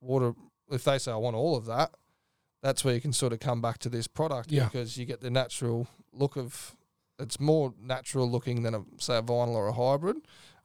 water, 0.00 0.34
if 0.70 0.84
they 0.84 0.98
say 0.98 1.12
I 1.12 1.16
want 1.16 1.36
all 1.36 1.56
of 1.56 1.66
that, 1.66 1.92
that's 2.62 2.84
where 2.84 2.94
you 2.94 3.00
can 3.00 3.12
sort 3.12 3.32
of 3.32 3.40
come 3.40 3.60
back 3.60 3.78
to 3.78 3.88
this 3.88 4.06
product 4.06 4.50
Yeah. 4.50 4.64
because 4.64 4.96
you 4.96 5.04
get 5.04 5.20
the 5.20 5.30
natural 5.30 5.86
look 6.12 6.36
of 6.36 6.74
it's 7.18 7.38
more 7.38 7.74
natural 7.80 8.28
looking 8.28 8.62
than 8.62 8.74
a 8.74 8.84
say 8.98 9.18
a 9.18 9.22
vinyl 9.22 9.54
or 9.54 9.68
a 9.68 9.72
hybrid. 9.72 10.16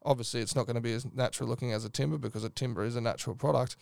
Obviously, 0.03 0.39
it's 0.41 0.55
not 0.55 0.65
going 0.65 0.75
to 0.75 0.81
be 0.81 0.93
as 0.93 1.05
natural 1.13 1.49
looking 1.49 1.73
as 1.73 1.83
a 1.85 1.89
timber 1.89 2.17
because 2.17 2.43
a 2.43 2.49
timber 2.49 2.83
is 2.85 2.95
a 2.95 3.01
natural 3.01 3.35
product, 3.35 3.75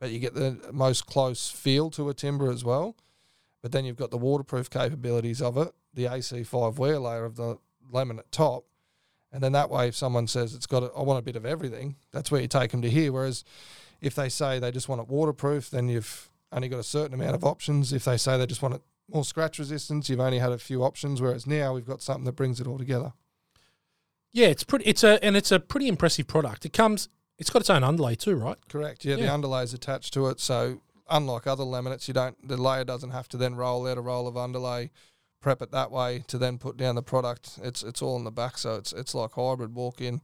but 0.00 0.10
you 0.10 0.18
get 0.18 0.34
the 0.34 0.58
most 0.72 1.06
close 1.06 1.48
feel 1.48 1.90
to 1.90 2.08
a 2.08 2.14
timber 2.14 2.50
as 2.50 2.64
well. 2.64 2.96
But 3.62 3.72
then 3.72 3.84
you've 3.84 3.96
got 3.96 4.10
the 4.10 4.18
waterproof 4.18 4.68
capabilities 4.68 5.40
of 5.40 5.56
it, 5.56 5.72
the 5.94 6.06
AC5 6.06 6.76
wear 6.78 6.98
layer 6.98 7.24
of 7.24 7.36
the 7.36 7.58
laminate 7.92 8.30
top, 8.32 8.64
and 9.32 9.42
then 9.42 9.52
that 9.52 9.70
way, 9.70 9.88
if 9.88 9.96
someone 9.96 10.26
says 10.26 10.54
it's 10.54 10.66
got, 10.66 10.82
a, 10.82 10.90
I 10.96 11.02
want 11.02 11.18
a 11.18 11.22
bit 11.22 11.36
of 11.36 11.46
everything, 11.46 11.96
that's 12.12 12.30
where 12.30 12.40
you 12.40 12.48
take 12.48 12.72
them 12.72 12.82
to 12.82 12.90
here. 12.90 13.12
Whereas 13.12 13.44
if 14.00 14.14
they 14.14 14.28
say 14.28 14.58
they 14.58 14.70
just 14.70 14.88
want 14.88 15.00
it 15.00 15.08
waterproof, 15.08 15.70
then 15.70 15.88
you've 15.88 16.30
only 16.52 16.68
got 16.68 16.80
a 16.80 16.84
certain 16.84 17.14
amount 17.14 17.34
of 17.34 17.44
options. 17.44 17.92
If 17.92 18.04
they 18.04 18.16
say 18.16 18.36
they 18.36 18.46
just 18.46 18.62
want 18.62 18.74
it 18.74 18.82
more 19.08 19.24
scratch 19.24 19.58
resistance, 19.58 20.08
you've 20.08 20.20
only 20.20 20.38
had 20.38 20.52
a 20.52 20.58
few 20.58 20.82
options. 20.82 21.20
Whereas 21.20 21.46
now 21.46 21.74
we've 21.74 21.86
got 21.86 22.02
something 22.02 22.24
that 22.24 22.32
brings 22.32 22.60
it 22.60 22.66
all 22.66 22.78
together. 22.78 23.12
Yeah, 24.32 24.46
it's 24.46 24.64
pretty. 24.64 24.84
It's 24.84 25.02
a 25.04 25.22
and 25.24 25.36
it's 25.36 25.50
a 25.50 25.58
pretty 25.58 25.88
impressive 25.88 26.26
product. 26.26 26.64
It 26.64 26.72
comes. 26.72 27.08
It's 27.38 27.50
got 27.50 27.60
its 27.60 27.70
own 27.70 27.82
underlay 27.82 28.14
too, 28.14 28.36
right? 28.36 28.58
Correct. 28.68 29.04
Yeah, 29.04 29.16
the 29.16 29.32
underlay 29.32 29.62
is 29.64 29.74
attached 29.74 30.12
to 30.14 30.28
it. 30.28 30.40
So 30.40 30.82
unlike 31.08 31.46
other 31.46 31.64
laminates, 31.64 32.06
you 32.06 32.14
don't 32.14 32.36
the 32.46 32.56
layer 32.56 32.84
doesn't 32.84 33.10
have 33.10 33.28
to 33.30 33.36
then 33.36 33.56
roll 33.56 33.86
out 33.88 33.98
a 33.98 34.00
roll 34.00 34.28
of 34.28 34.36
underlay, 34.36 34.90
prep 35.40 35.62
it 35.62 35.70
that 35.72 35.90
way 35.90 36.22
to 36.28 36.38
then 36.38 36.58
put 36.58 36.76
down 36.76 36.94
the 36.94 37.02
product. 37.02 37.58
It's 37.62 37.82
it's 37.82 38.02
all 38.02 38.16
in 38.16 38.24
the 38.24 38.30
back, 38.30 38.58
so 38.58 38.76
it's 38.76 38.92
it's 38.92 39.14
like 39.14 39.32
hybrid. 39.32 39.74
Walk 39.74 40.00
in, 40.00 40.20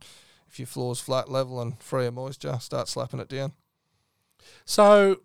if 0.49 0.59
your 0.59 0.67
floor's 0.67 1.01
flat 1.01 1.31
level 1.31 1.61
and 1.61 1.79
free 1.83 2.07
of 2.07 2.15
moisture, 2.15 2.59
start 2.61 2.89
slapping 2.89 3.21
it 3.21 3.29
down. 3.29 3.53
So 4.65 5.21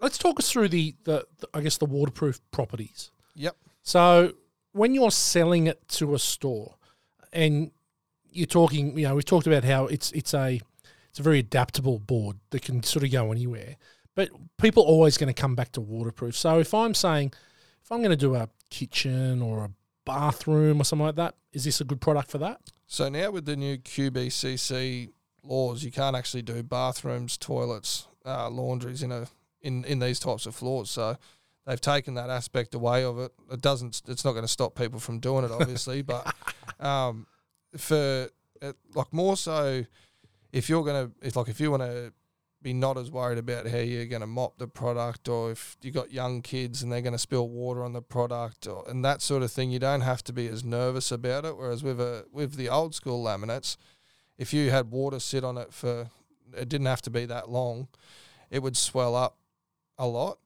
let's 0.00 0.18
talk 0.18 0.38
us 0.38 0.50
through 0.50 0.68
the, 0.68 0.94
the, 1.04 1.26
the 1.38 1.48
I 1.52 1.60
guess 1.60 1.78
the 1.78 1.86
waterproof 1.86 2.40
properties. 2.50 3.10
Yep. 3.34 3.56
So 3.82 4.32
when 4.72 4.94
you're 4.94 5.10
selling 5.10 5.66
it 5.66 5.86
to 5.88 6.14
a 6.14 6.18
store, 6.18 6.74
and 7.32 7.70
you're 8.30 8.46
talking, 8.46 8.96
you 8.98 9.06
know, 9.06 9.14
we've 9.14 9.24
talked 9.24 9.46
about 9.46 9.64
how 9.64 9.86
it's 9.86 10.12
it's 10.12 10.34
a 10.34 10.60
it's 11.10 11.18
a 11.18 11.22
very 11.22 11.38
adaptable 11.38 11.98
board 11.98 12.36
that 12.50 12.62
can 12.62 12.82
sort 12.82 13.04
of 13.04 13.10
go 13.10 13.32
anywhere. 13.32 13.76
But 14.14 14.30
people 14.58 14.82
are 14.84 14.86
always 14.86 15.18
going 15.18 15.32
to 15.32 15.38
come 15.38 15.54
back 15.54 15.72
to 15.72 15.80
waterproof. 15.80 16.36
So 16.36 16.58
if 16.58 16.72
I'm 16.72 16.94
saying, 16.94 17.34
if 17.86 17.92
I'm 17.92 17.98
going 17.98 18.10
to 18.10 18.16
do 18.16 18.34
a 18.34 18.48
kitchen 18.68 19.40
or 19.40 19.64
a 19.64 19.70
bathroom 20.04 20.80
or 20.80 20.84
something 20.84 21.06
like 21.06 21.14
that, 21.14 21.36
is 21.52 21.62
this 21.62 21.80
a 21.80 21.84
good 21.84 22.00
product 22.00 22.32
for 22.32 22.38
that? 22.38 22.60
So 22.88 23.08
now 23.08 23.30
with 23.30 23.44
the 23.44 23.54
new 23.54 23.76
QBCC 23.78 25.10
laws, 25.44 25.84
you 25.84 25.92
can't 25.92 26.16
actually 26.16 26.42
do 26.42 26.64
bathrooms, 26.64 27.36
toilets, 27.36 28.08
uh, 28.24 28.50
laundries 28.50 29.04
in 29.04 29.12
a 29.12 29.28
in 29.60 29.84
in 29.84 30.00
these 30.00 30.18
types 30.18 30.46
of 30.46 30.56
floors. 30.56 30.90
So 30.90 31.16
they've 31.64 31.80
taken 31.80 32.14
that 32.14 32.28
aspect 32.28 32.74
away 32.74 33.04
of 33.04 33.20
it. 33.20 33.30
It 33.52 33.60
doesn't. 33.60 34.02
It's 34.08 34.24
not 34.24 34.32
going 34.32 34.44
to 34.44 34.48
stop 34.48 34.74
people 34.74 34.98
from 34.98 35.20
doing 35.20 35.44
it, 35.44 35.52
obviously, 35.52 36.02
but 36.02 36.34
um, 36.80 37.28
for 37.76 38.28
like 38.96 39.12
more 39.12 39.36
so, 39.36 39.84
if 40.52 40.68
you're 40.68 40.82
gonna, 40.82 41.12
if 41.22 41.36
like 41.36 41.46
if 41.46 41.60
you 41.60 41.70
want 41.70 41.84
to 41.84 42.12
be 42.66 42.72
not 42.72 42.98
as 42.98 43.12
worried 43.12 43.38
about 43.38 43.68
how 43.68 43.78
you're 43.78 44.06
going 44.06 44.22
to 44.22 44.26
mop 44.26 44.58
the 44.58 44.66
product, 44.66 45.28
or 45.28 45.52
if 45.52 45.76
you've 45.82 45.94
got 45.94 46.12
young 46.12 46.42
kids 46.42 46.82
and 46.82 46.90
they're 46.90 47.00
going 47.00 47.12
to 47.12 47.18
spill 47.18 47.48
water 47.48 47.84
on 47.84 47.92
the 47.92 48.02
product, 48.02 48.66
or, 48.66 48.82
and 48.88 49.04
that 49.04 49.22
sort 49.22 49.44
of 49.44 49.52
thing, 49.52 49.70
you 49.70 49.78
don't 49.78 50.00
have 50.00 50.24
to 50.24 50.32
be 50.32 50.48
as 50.48 50.64
nervous 50.64 51.12
about 51.12 51.44
it. 51.44 51.56
Whereas 51.56 51.84
with 51.84 52.00
a 52.00 52.26
with 52.32 52.56
the 52.56 52.68
old 52.68 52.92
school 52.92 53.22
laminates, 53.22 53.76
if 54.36 54.52
you 54.52 54.70
had 54.70 54.90
water 54.90 55.20
sit 55.20 55.44
on 55.44 55.56
it 55.56 55.72
for, 55.72 56.10
it 56.56 56.68
didn't 56.68 56.88
have 56.88 57.02
to 57.02 57.10
be 57.10 57.24
that 57.26 57.48
long, 57.48 57.86
it 58.50 58.64
would 58.64 58.76
swell 58.76 59.14
up 59.14 59.36
a 59.96 60.08
lot. 60.08 60.38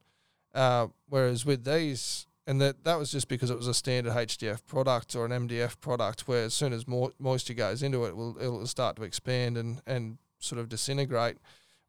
Uh, 0.54 0.88
whereas 1.08 1.46
with 1.46 1.64
these, 1.64 2.26
and 2.46 2.60
that 2.60 2.84
that 2.84 2.98
was 2.98 3.10
just 3.10 3.28
because 3.28 3.48
it 3.48 3.56
was 3.56 3.66
a 3.66 3.72
standard 3.72 4.12
HDF 4.12 4.66
product 4.66 5.16
or 5.16 5.24
an 5.24 5.48
MDF 5.48 5.80
product, 5.80 6.28
where 6.28 6.44
as 6.44 6.52
soon 6.52 6.74
as 6.74 6.86
more 6.86 7.12
moisture 7.18 7.54
goes 7.54 7.82
into 7.82 8.04
it, 8.04 8.08
it 8.08 8.16
will 8.16 8.36
it'll 8.38 8.66
start 8.66 8.96
to 8.96 9.04
expand 9.04 9.56
and 9.56 9.80
and 9.86 10.18
sort 10.38 10.60
of 10.60 10.68
disintegrate, 10.68 11.38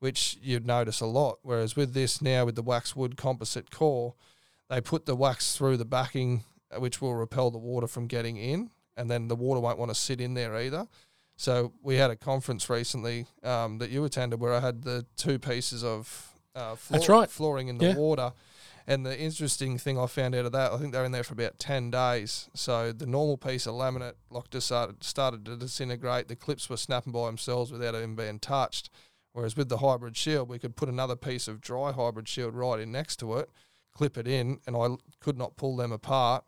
which 0.02 0.38
you'd 0.42 0.66
notice 0.66 1.00
a 1.00 1.06
lot. 1.06 1.38
Whereas 1.44 1.76
with 1.76 1.94
this 1.94 2.22
now, 2.24 2.44
with 2.46 2.56
the 2.56 2.64
wax 2.64 2.96
wood 2.96 3.16
composite 3.16 3.70
core, 3.70 4.16
they 4.68 4.82
put 4.82 5.06
the 5.06 5.16
wax 5.16 5.56
through 5.56 5.78
the 5.78 5.86
backing, 5.86 6.44
uh, 6.76 6.80
which 6.80 7.02
will 7.02 7.14
repel 7.14 7.52
the 7.52 7.60
water 7.60 7.86
from 7.88 8.08
getting 8.08 8.36
in, 8.38 8.72
and 8.98 9.12
then 9.12 9.28
the 9.28 9.36
water 9.36 9.60
won't 9.60 9.78
want 9.78 9.92
to 9.92 9.96
sit 9.96 10.20
in 10.20 10.34
there 10.34 10.58
either. 10.58 10.88
So 11.38 11.74
we 11.84 11.96
had 11.98 12.10
a 12.10 12.16
conference 12.16 12.68
recently 12.68 13.28
um, 13.44 13.78
that 13.78 13.92
you 13.92 14.04
attended 14.04 14.40
where 14.40 14.54
I 14.54 14.60
had 14.60 14.82
the 14.82 15.06
two 15.18 15.38
pieces 15.38 15.84
of 15.84 16.32
uh, 16.56 16.76
floor, 16.76 17.00
That's 17.00 17.10
right. 17.10 17.30
flooring 17.30 17.68
in 17.68 17.78
the 17.78 17.86
Yeah. 17.90 17.96
water. 17.96 18.34
And 18.88 19.06
the 19.06 19.18
interesting 19.18 19.78
thing 19.78 20.00
I 20.00 20.08
found 20.08 20.34
out 20.34 20.46
of 20.46 20.52
that, 20.54 20.72
I 20.72 20.78
think 20.78 20.92
they're 20.94 21.06
in 21.06 21.12
there 21.12 21.24
for 21.24 21.34
about 21.34 21.60
ten 21.60 21.92
days. 21.92 22.50
So 22.56 22.92
the 22.92 23.06
normal 23.06 23.38
piece 23.38 23.68
of 23.68 23.76
laminate 23.76 24.14
like 24.32 24.50
just 24.50 24.66
started 24.66 25.04
started 25.04 25.46
to 25.46 25.56
disintegrate. 25.56 26.28
The 26.28 26.36
clips 26.36 26.68
were 26.70 26.78
snapping 26.78 27.14
by 27.14 27.28
themselves 27.28 27.72
without 27.72 27.94
even 27.94 28.16
being 28.16 28.40
touched. 28.40 28.90
Whereas 29.34 29.56
with 29.56 29.70
the 29.70 29.78
hybrid 29.78 30.18
shield, 30.18 30.50
we 30.50 30.60
could 30.60 30.76
put 30.76 30.90
another 30.90 31.16
piece 31.16 31.48
of 31.48 31.62
dry 31.62 31.92
hybrid 31.92 32.28
shield 32.28 32.54
right 32.54 32.80
in 32.80 32.92
next 32.92 33.18
to 33.18 33.38
it, 33.38 33.50
clip 33.94 34.18
it 34.18 34.28
in, 34.28 34.60
and 34.68 34.76
I 34.76 34.96
could 35.20 35.38
not 35.38 35.56
pull 35.56 35.78
them 35.78 35.92
apart. 35.92 36.44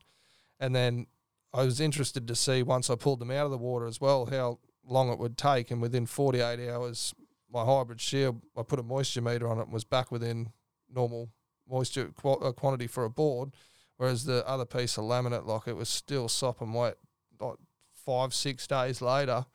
And 0.60 0.76
then 0.76 1.08
I 1.54 1.64
was 1.64 1.80
interested 1.80 2.28
to 2.28 2.36
see 2.36 2.64
once 2.64 2.90
I 2.90 2.96
pulled 2.96 3.20
them 3.20 3.32
out 3.32 3.46
of 3.46 3.52
the 3.52 3.58
water 3.58 3.86
as 3.86 4.02
well 4.02 4.26
how 4.26 4.60
long 4.86 5.10
it 5.10 5.20
would 5.20 5.38
take. 5.38 5.72
And 5.72 5.82
within 5.82 6.06
48 6.06 6.70
hours, 6.70 7.14
my 7.52 7.64
hybrid 7.64 8.02
shield, 8.02 8.42
I 8.58 8.64
put 8.64 8.80
a 8.80 8.84
moisture 8.84 9.22
meter 9.22 9.48
on 9.48 9.60
it 9.60 9.64
and 9.64 9.74
was 9.74 9.84
back 9.86 10.12
within 10.12 10.52
normal 10.94 11.30
moisture 11.70 12.10
qu- 12.20 12.32
uh, 12.32 12.52
quantity 12.52 12.88
for 12.88 13.06
a 13.06 13.10
board. 13.10 13.52
Whereas 13.98 14.26
the 14.26 14.48
other 14.48 14.66
piece 14.66 14.98
of 14.98 15.06
laminate, 15.06 15.46
like 15.46 15.68
it 15.68 15.76
was 15.76 15.90
still 15.90 16.28
sopping 16.28 16.74
wet 16.74 16.98
like 17.40 17.58
five, 17.94 18.34
six 18.34 18.68
days 18.68 19.02
later. 19.02 19.46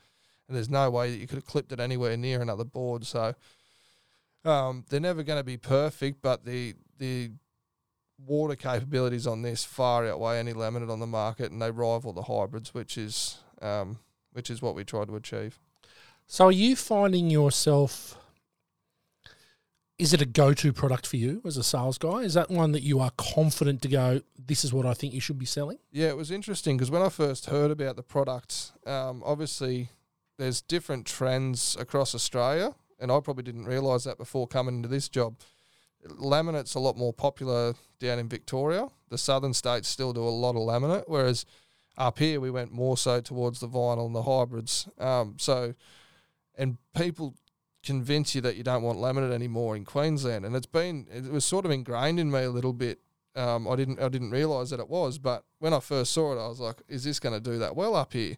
And 0.48 0.56
there's 0.56 0.70
no 0.70 0.90
way 0.90 1.10
that 1.10 1.18
you 1.18 1.26
could 1.26 1.36
have 1.36 1.46
clipped 1.46 1.72
it 1.72 1.80
anywhere 1.80 2.16
near 2.16 2.40
another 2.40 2.64
board. 2.64 3.04
So 3.04 3.34
um, 4.44 4.84
they're 4.88 5.00
never 5.00 5.22
going 5.22 5.38
to 5.38 5.44
be 5.44 5.56
perfect, 5.56 6.22
but 6.22 6.44
the 6.44 6.74
the 6.98 7.30
water 8.26 8.56
capabilities 8.56 9.26
on 9.26 9.42
this 9.42 9.64
far 9.64 10.06
outweigh 10.06 10.38
any 10.38 10.52
laminate 10.52 10.90
on 10.90 11.00
the 11.00 11.06
market, 11.06 11.52
and 11.52 11.60
they 11.62 11.70
rival 11.70 12.12
the 12.12 12.22
hybrids, 12.22 12.74
which 12.74 12.96
is 12.96 13.38
um, 13.60 13.98
which 14.32 14.50
is 14.50 14.62
what 14.62 14.74
we 14.74 14.84
try 14.84 15.04
to 15.04 15.16
achieve. 15.16 15.58
So 16.26 16.46
are 16.46 16.52
you 16.52 16.76
finding 16.76 17.30
yourself 17.30 18.16
is 19.98 20.12
it 20.12 20.22
a 20.22 20.26
go-to 20.26 20.72
product 20.72 21.06
for 21.06 21.16
you 21.16 21.42
as 21.44 21.56
a 21.56 21.64
sales 21.64 21.98
guy? 21.98 22.18
Is 22.18 22.34
that 22.34 22.50
one 22.50 22.70
that 22.72 22.82
you 22.82 23.00
are 23.00 23.10
confident 23.16 23.82
to 23.82 23.88
go 23.88 24.20
this 24.38 24.64
is 24.64 24.72
what 24.72 24.86
I 24.86 24.94
think 24.94 25.12
you 25.12 25.20
should 25.20 25.38
be 25.38 25.46
selling? 25.46 25.78
Yeah, 25.90 26.08
it 26.08 26.16
was 26.16 26.30
interesting 26.30 26.76
because 26.76 26.90
when 26.90 27.02
I 27.02 27.08
first 27.08 27.46
heard 27.46 27.70
about 27.70 27.96
the 27.96 28.02
product, 28.02 28.72
um, 28.86 29.22
obviously 29.26 29.90
there's 30.38 30.60
different 30.60 31.06
trends 31.06 31.76
across 31.78 32.14
Australia, 32.14 32.74
and 32.98 33.12
I 33.12 33.20
probably 33.20 33.42
didn't 33.42 33.66
realise 33.66 34.04
that 34.04 34.18
before 34.18 34.46
coming 34.46 34.76
into 34.76 34.88
this 34.88 35.08
job. 35.08 35.36
Laminate's 36.06 36.76
a 36.76 36.80
lot 36.80 36.96
more 36.96 37.12
popular 37.12 37.74
down 37.98 38.18
in 38.18 38.28
Victoria. 38.28 38.88
The 39.10 39.18
southern 39.18 39.52
states 39.52 39.88
still 39.88 40.12
do 40.12 40.22
a 40.22 40.30
lot 40.30 40.50
of 40.50 40.62
laminate, 40.62 41.04
whereas 41.06 41.44
up 41.96 42.18
here 42.18 42.40
we 42.40 42.50
went 42.50 42.72
more 42.72 42.96
so 42.96 43.20
towards 43.20 43.58
the 43.58 43.68
vinyl 43.68 44.06
and 44.06 44.14
the 44.14 44.22
hybrids. 44.22 44.88
Um, 44.98 45.34
so, 45.38 45.74
and 46.56 46.78
people 46.96 47.34
convince 47.82 48.34
you 48.34 48.40
that 48.42 48.56
you 48.56 48.62
don't 48.62 48.82
want 48.82 48.98
laminate 48.98 49.32
anymore 49.32 49.74
in 49.74 49.84
Queensland, 49.84 50.44
and 50.44 50.54
it's 50.54 50.66
been 50.66 51.06
it 51.12 51.24
was 51.24 51.44
sort 51.44 51.64
of 51.64 51.72
ingrained 51.72 52.20
in 52.20 52.30
me 52.30 52.44
a 52.44 52.50
little 52.50 52.72
bit. 52.72 53.00
Um, 53.34 53.68
I 53.68 53.74
didn't 53.76 54.00
I 54.00 54.08
didn't 54.08 54.30
realise 54.30 54.70
that 54.70 54.80
it 54.80 54.88
was, 54.88 55.18
but 55.18 55.44
when 55.58 55.74
I 55.74 55.80
first 55.80 56.12
saw 56.12 56.32
it, 56.32 56.42
I 56.42 56.48
was 56.48 56.60
like, 56.60 56.80
"Is 56.88 57.04
this 57.04 57.18
going 57.18 57.34
to 57.34 57.40
do 57.40 57.58
that 57.58 57.74
well 57.74 57.96
up 57.96 58.12
here?" 58.12 58.36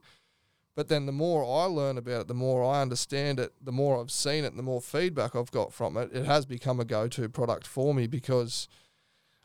But 0.81 0.89
then 0.89 1.05
the 1.05 1.13
more 1.13 1.45
I 1.45 1.67
learn 1.67 1.99
about 1.99 2.23
it, 2.23 2.29
the 2.29 2.33
more 2.33 2.65
I 2.65 2.81
understand 2.81 3.39
it, 3.39 3.53
the 3.63 3.71
more 3.71 4.01
I've 4.01 4.11
seen 4.11 4.47
it, 4.47 4.57
the 4.57 4.63
more 4.63 4.81
feedback 4.81 5.37
I've 5.37 5.51
got 5.51 5.75
from 5.75 5.99
it, 5.99 6.09
it 6.11 6.25
has 6.25 6.47
become 6.47 6.81
a 6.81 6.87
go-to 6.87 7.29
product 7.29 7.67
for 7.67 7.93
me 7.93 8.07
because 8.07 8.67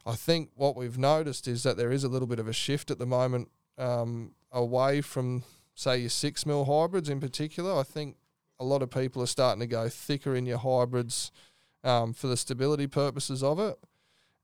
I 0.06 0.16
think 0.16 0.52
what 0.56 0.78
we've 0.78 0.98
noticed 0.98 1.46
is 1.50 1.64
that 1.64 1.76
there 1.76 1.92
is 1.92 2.06
a 2.06 2.08
little 2.08 2.26
bit 2.26 2.40
of 2.40 2.48
a 2.48 2.54
shift 2.54 2.90
at 2.90 3.00
the 3.00 3.06
moment 3.06 3.50
um, 3.78 4.32
away 4.50 5.02
from 5.02 5.44
say 5.74 5.98
your 5.98 6.10
six 6.10 6.46
mil 6.46 6.64
hybrids 6.64 7.10
in 7.10 7.20
particular. 7.20 7.78
I 7.78 7.84
think 7.84 8.16
a 8.58 8.64
lot 8.64 8.82
of 8.82 8.90
people 8.90 9.22
are 9.22 9.28
starting 9.28 9.60
to 9.60 9.68
go 9.68 9.90
thicker 9.90 10.38
in 10.38 10.46
your 10.46 10.60
hybrids 10.60 11.34
um, 11.84 12.14
for 12.14 12.28
the 12.28 12.38
stability 12.38 12.88
purposes 12.88 13.44
of 13.44 13.60
it. 13.60 13.78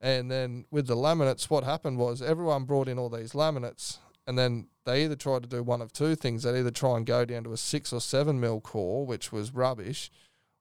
And 0.01 0.29
then 0.29 0.65
with 0.71 0.87
the 0.87 0.97
laminates, 0.97 1.49
what 1.49 1.63
happened 1.63 1.99
was 1.99 2.21
everyone 2.21 2.65
brought 2.65 2.89
in 2.89 2.99
all 2.99 3.07
these 3.07 3.31
laminates, 3.31 3.99
and 4.27 4.37
then 4.37 4.67
they 4.85 5.03
either 5.03 5.15
tried 5.15 5.43
to 5.43 5.49
do 5.49 5.63
one 5.63 5.81
of 5.81 5.93
two 5.93 6.15
things. 6.15 6.43
They'd 6.43 6.59
either 6.59 6.71
try 6.71 6.97
and 6.97 7.05
go 7.05 7.25
down 7.25 7.43
to 7.43 7.53
a 7.53 7.57
six 7.57 7.93
or 7.93 8.01
seven 8.01 8.39
mil 8.39 8.61
core, 8.61 9.05
which 9.05 9.31
was 9.31 9.53
rubbish, 9.53 10.09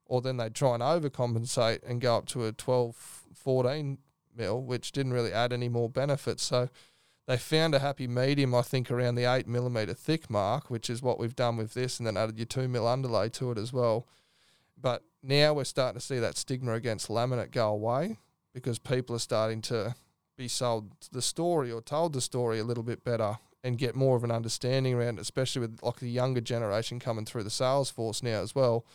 or 0.05 0.21
then 0.21 0.37
they'd 0.37 0.55
try 0.55 0.73
and 0.73 0.83
overcompensate 0.83 1.79
and 1.87 2.01
go 2.01 2.17
up 2.17 2.25
to 2.27 2.45
a 2.45 2.51
12, 2.51 3.23
14 3.33 3.97
mil, 4.35 4.61
which 4.61 4.91
didn't 4.91 5.13
really 5.13 5.33
add 5.33 5.53
any 5.53 5.69
more 5.69 5.89
benefits. 5.89 6.43
So 6.43 6.69
they 7.27 7.37
found 7.37 7.73
a 7.73 7.79
happy 7.79 8.07
medium, 8.07 8.53
I 8.53 8.61
think, 8.61 8.91
around 8.91 9.15
the 9.15 9.31
eight 9.31 9.47
millimeter 9.47 9.93
thick 9.93 10.29
mark, 10.29 10.69
which 10.69 10.89
is 10.89 11.01
what 11.01 11.19
we've 11.19 11.35
done 11.35 11.57
with 11.57 11.73
this, 11.73 11.99
and 11.99 12.07
then 12.07 12.17
added 12.17 12.37
your 12.37 12.45
two 12.45 12.67
mil 12.67 12.87
underlay 12.87 13.29
to 13.29 13.51
it 13.51 13.57
as 13.57 13.71
well. 13.71 14.07
But 14.79 15.03
now 15.23 15.53
we're 15.53 15.63
starting 15.63 15.99
to 15.99 16.05
see 16.05 16.19
that 16.19 16.37
stigma 16.37 16.73
against 16.73 17.07
laminate 17.07 17.51
go 17.51 17.69
away 17.69 18.17
because 18.53 18.79
people 18.79 19.15
are 19.15 19.19
starting 19.19 19.61
to 19.61 19.95
be 20.37 20.47
sold 20.47 20.91
the 21.11 21.21
story 21.21 21.71
or 21.71 21.81
told 21.81 22.13
the 22.13 22.21
story 22.21 22.59
a 22.59 22.63
little 22.63 22.83
bit 22.83 23.03
better 23.03 23.37
and 23.63 23.77
get 23.77 23.95
more 23.95 24.15
of 24.15 24.23
an 24.23 24.31
understanding 24.31 24.93
around 24.93 25.17
it, 25.17 25.21
especially 25.21 25.59
with 25.59 25.79
like 25.83 25.99
the 25.99 26.09
younger 26.09 26.41
generation 26.41 26.99
coming 26.99 27.25
through 27.25 27.43
the 27.43 27.49
sales 27.49 27.89
force 27.89 28.23
now 28.23 28.41
as 28.41 28.55
well. 28.55 28.85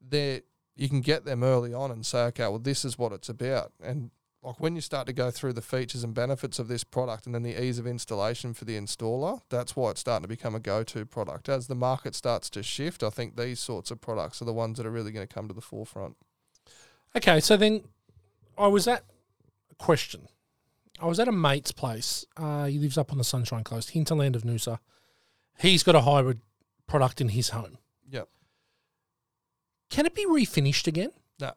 There, 0.00 0.42
you 0.76 0.88
can 0.88 1.00
get 1.00 1.24
them 1.24 1.42
early 1.42 1.74
on 1.74 1.90
and 1.90 2.04
say, 2.04 2.24
okay, 2.24 2.44
well, 2.44 2.58
this 2.58 2.84
is 2.84 2.98
what 2.98 3.12
it's 3.12 3.28
about, 3.28 3.72
and 3.82 4.10
like 4.42 4.58
when 4.58 4.74
you 4.74 4.80
start 4.80 5.06
to 5.06 5.12
go 5.12 5.30
through 5.30 5.52
the 5.52 5.62
features 5.62 6.02
and 6.02 6.14
benefits 6.14 6.58
of 6.58 6.66
this 6.66 6.82
product 6.82 7.26
and 7.26 7.34
then 7.34 7.44
the 7.44 7.62
ease 7.62 7.78
of 7.78 7.86
installation 7.86 8.54
for 8.54 8.64
the 8.64 8.76
installer, 8.76 9.40
that's 9.50 9.76
why 9.76 9.90
it's 9.90 10.00
starting 10.00 10.24
to 10.24 10.28
become 10.28 10.56
a 10.56 10.60
go-to 10.60 11.06
product. 11.06 11.48
As 11.48 11.68
the 11.68 11.76
market 11.76 12.16
starts 12.16 12.50
to 12.50 12.62
shift, 12.62 13.04
I 13.04 13.10
think 13.10 13.36
these 13.36 13.60
sorts 13.60 13.92
of 13.92 14.00
products 14.00 14.42
are 14.42 14.44
the 14.44 14.52
ones 14.52 14.78
that 14.78 14.86
are 14.86 14.90
really 14.90 15.12
going 15.12 15.26
to 15.26 15.32
come 15.32 15.46
to 15.46 15.54
the 15.54 15.60
forefront. 15.60 16.16
Okay, 17.14 17.38
so 17.38 17.56
then 17.56 17.84
I 18.58 18.66
was 18.66 18.88
at 18.88 19.04
a 19.70 19.76
question. 19.76 20.26
I 21.00 21.06
was 21.06 21.18
at 21.18 21.28
a 21.28 21.32
mate's 21.32 21.72
place. 21.72 22.24
Uh, 22.36 22.66
he 22.66 22.78
lives 22.78 22.96
up 22.96 23.12
on 23.12 23.18
the 23.18 23.24
Sunshine 23.24 23.64
Coast, 23.64 23.90
hinterland 23.90 24.36
of 24.36 24.42
Noosa. 24.42 24.78
He's 25.58 25.82
got 25.82 25.94
a 25.94 26.02
hybrid 26.02 26.40
product 26.86 27.20
in 27.20 27.30
his 27.30 27.50
home. 27.50 27.78
Yep. 28.10 28.28
Can 29.90 30.06
it 30.06 30.14
be 30.14 30.26
refinished 30.26 30.86
again? 30.86 31.10
No. 31.40 31.52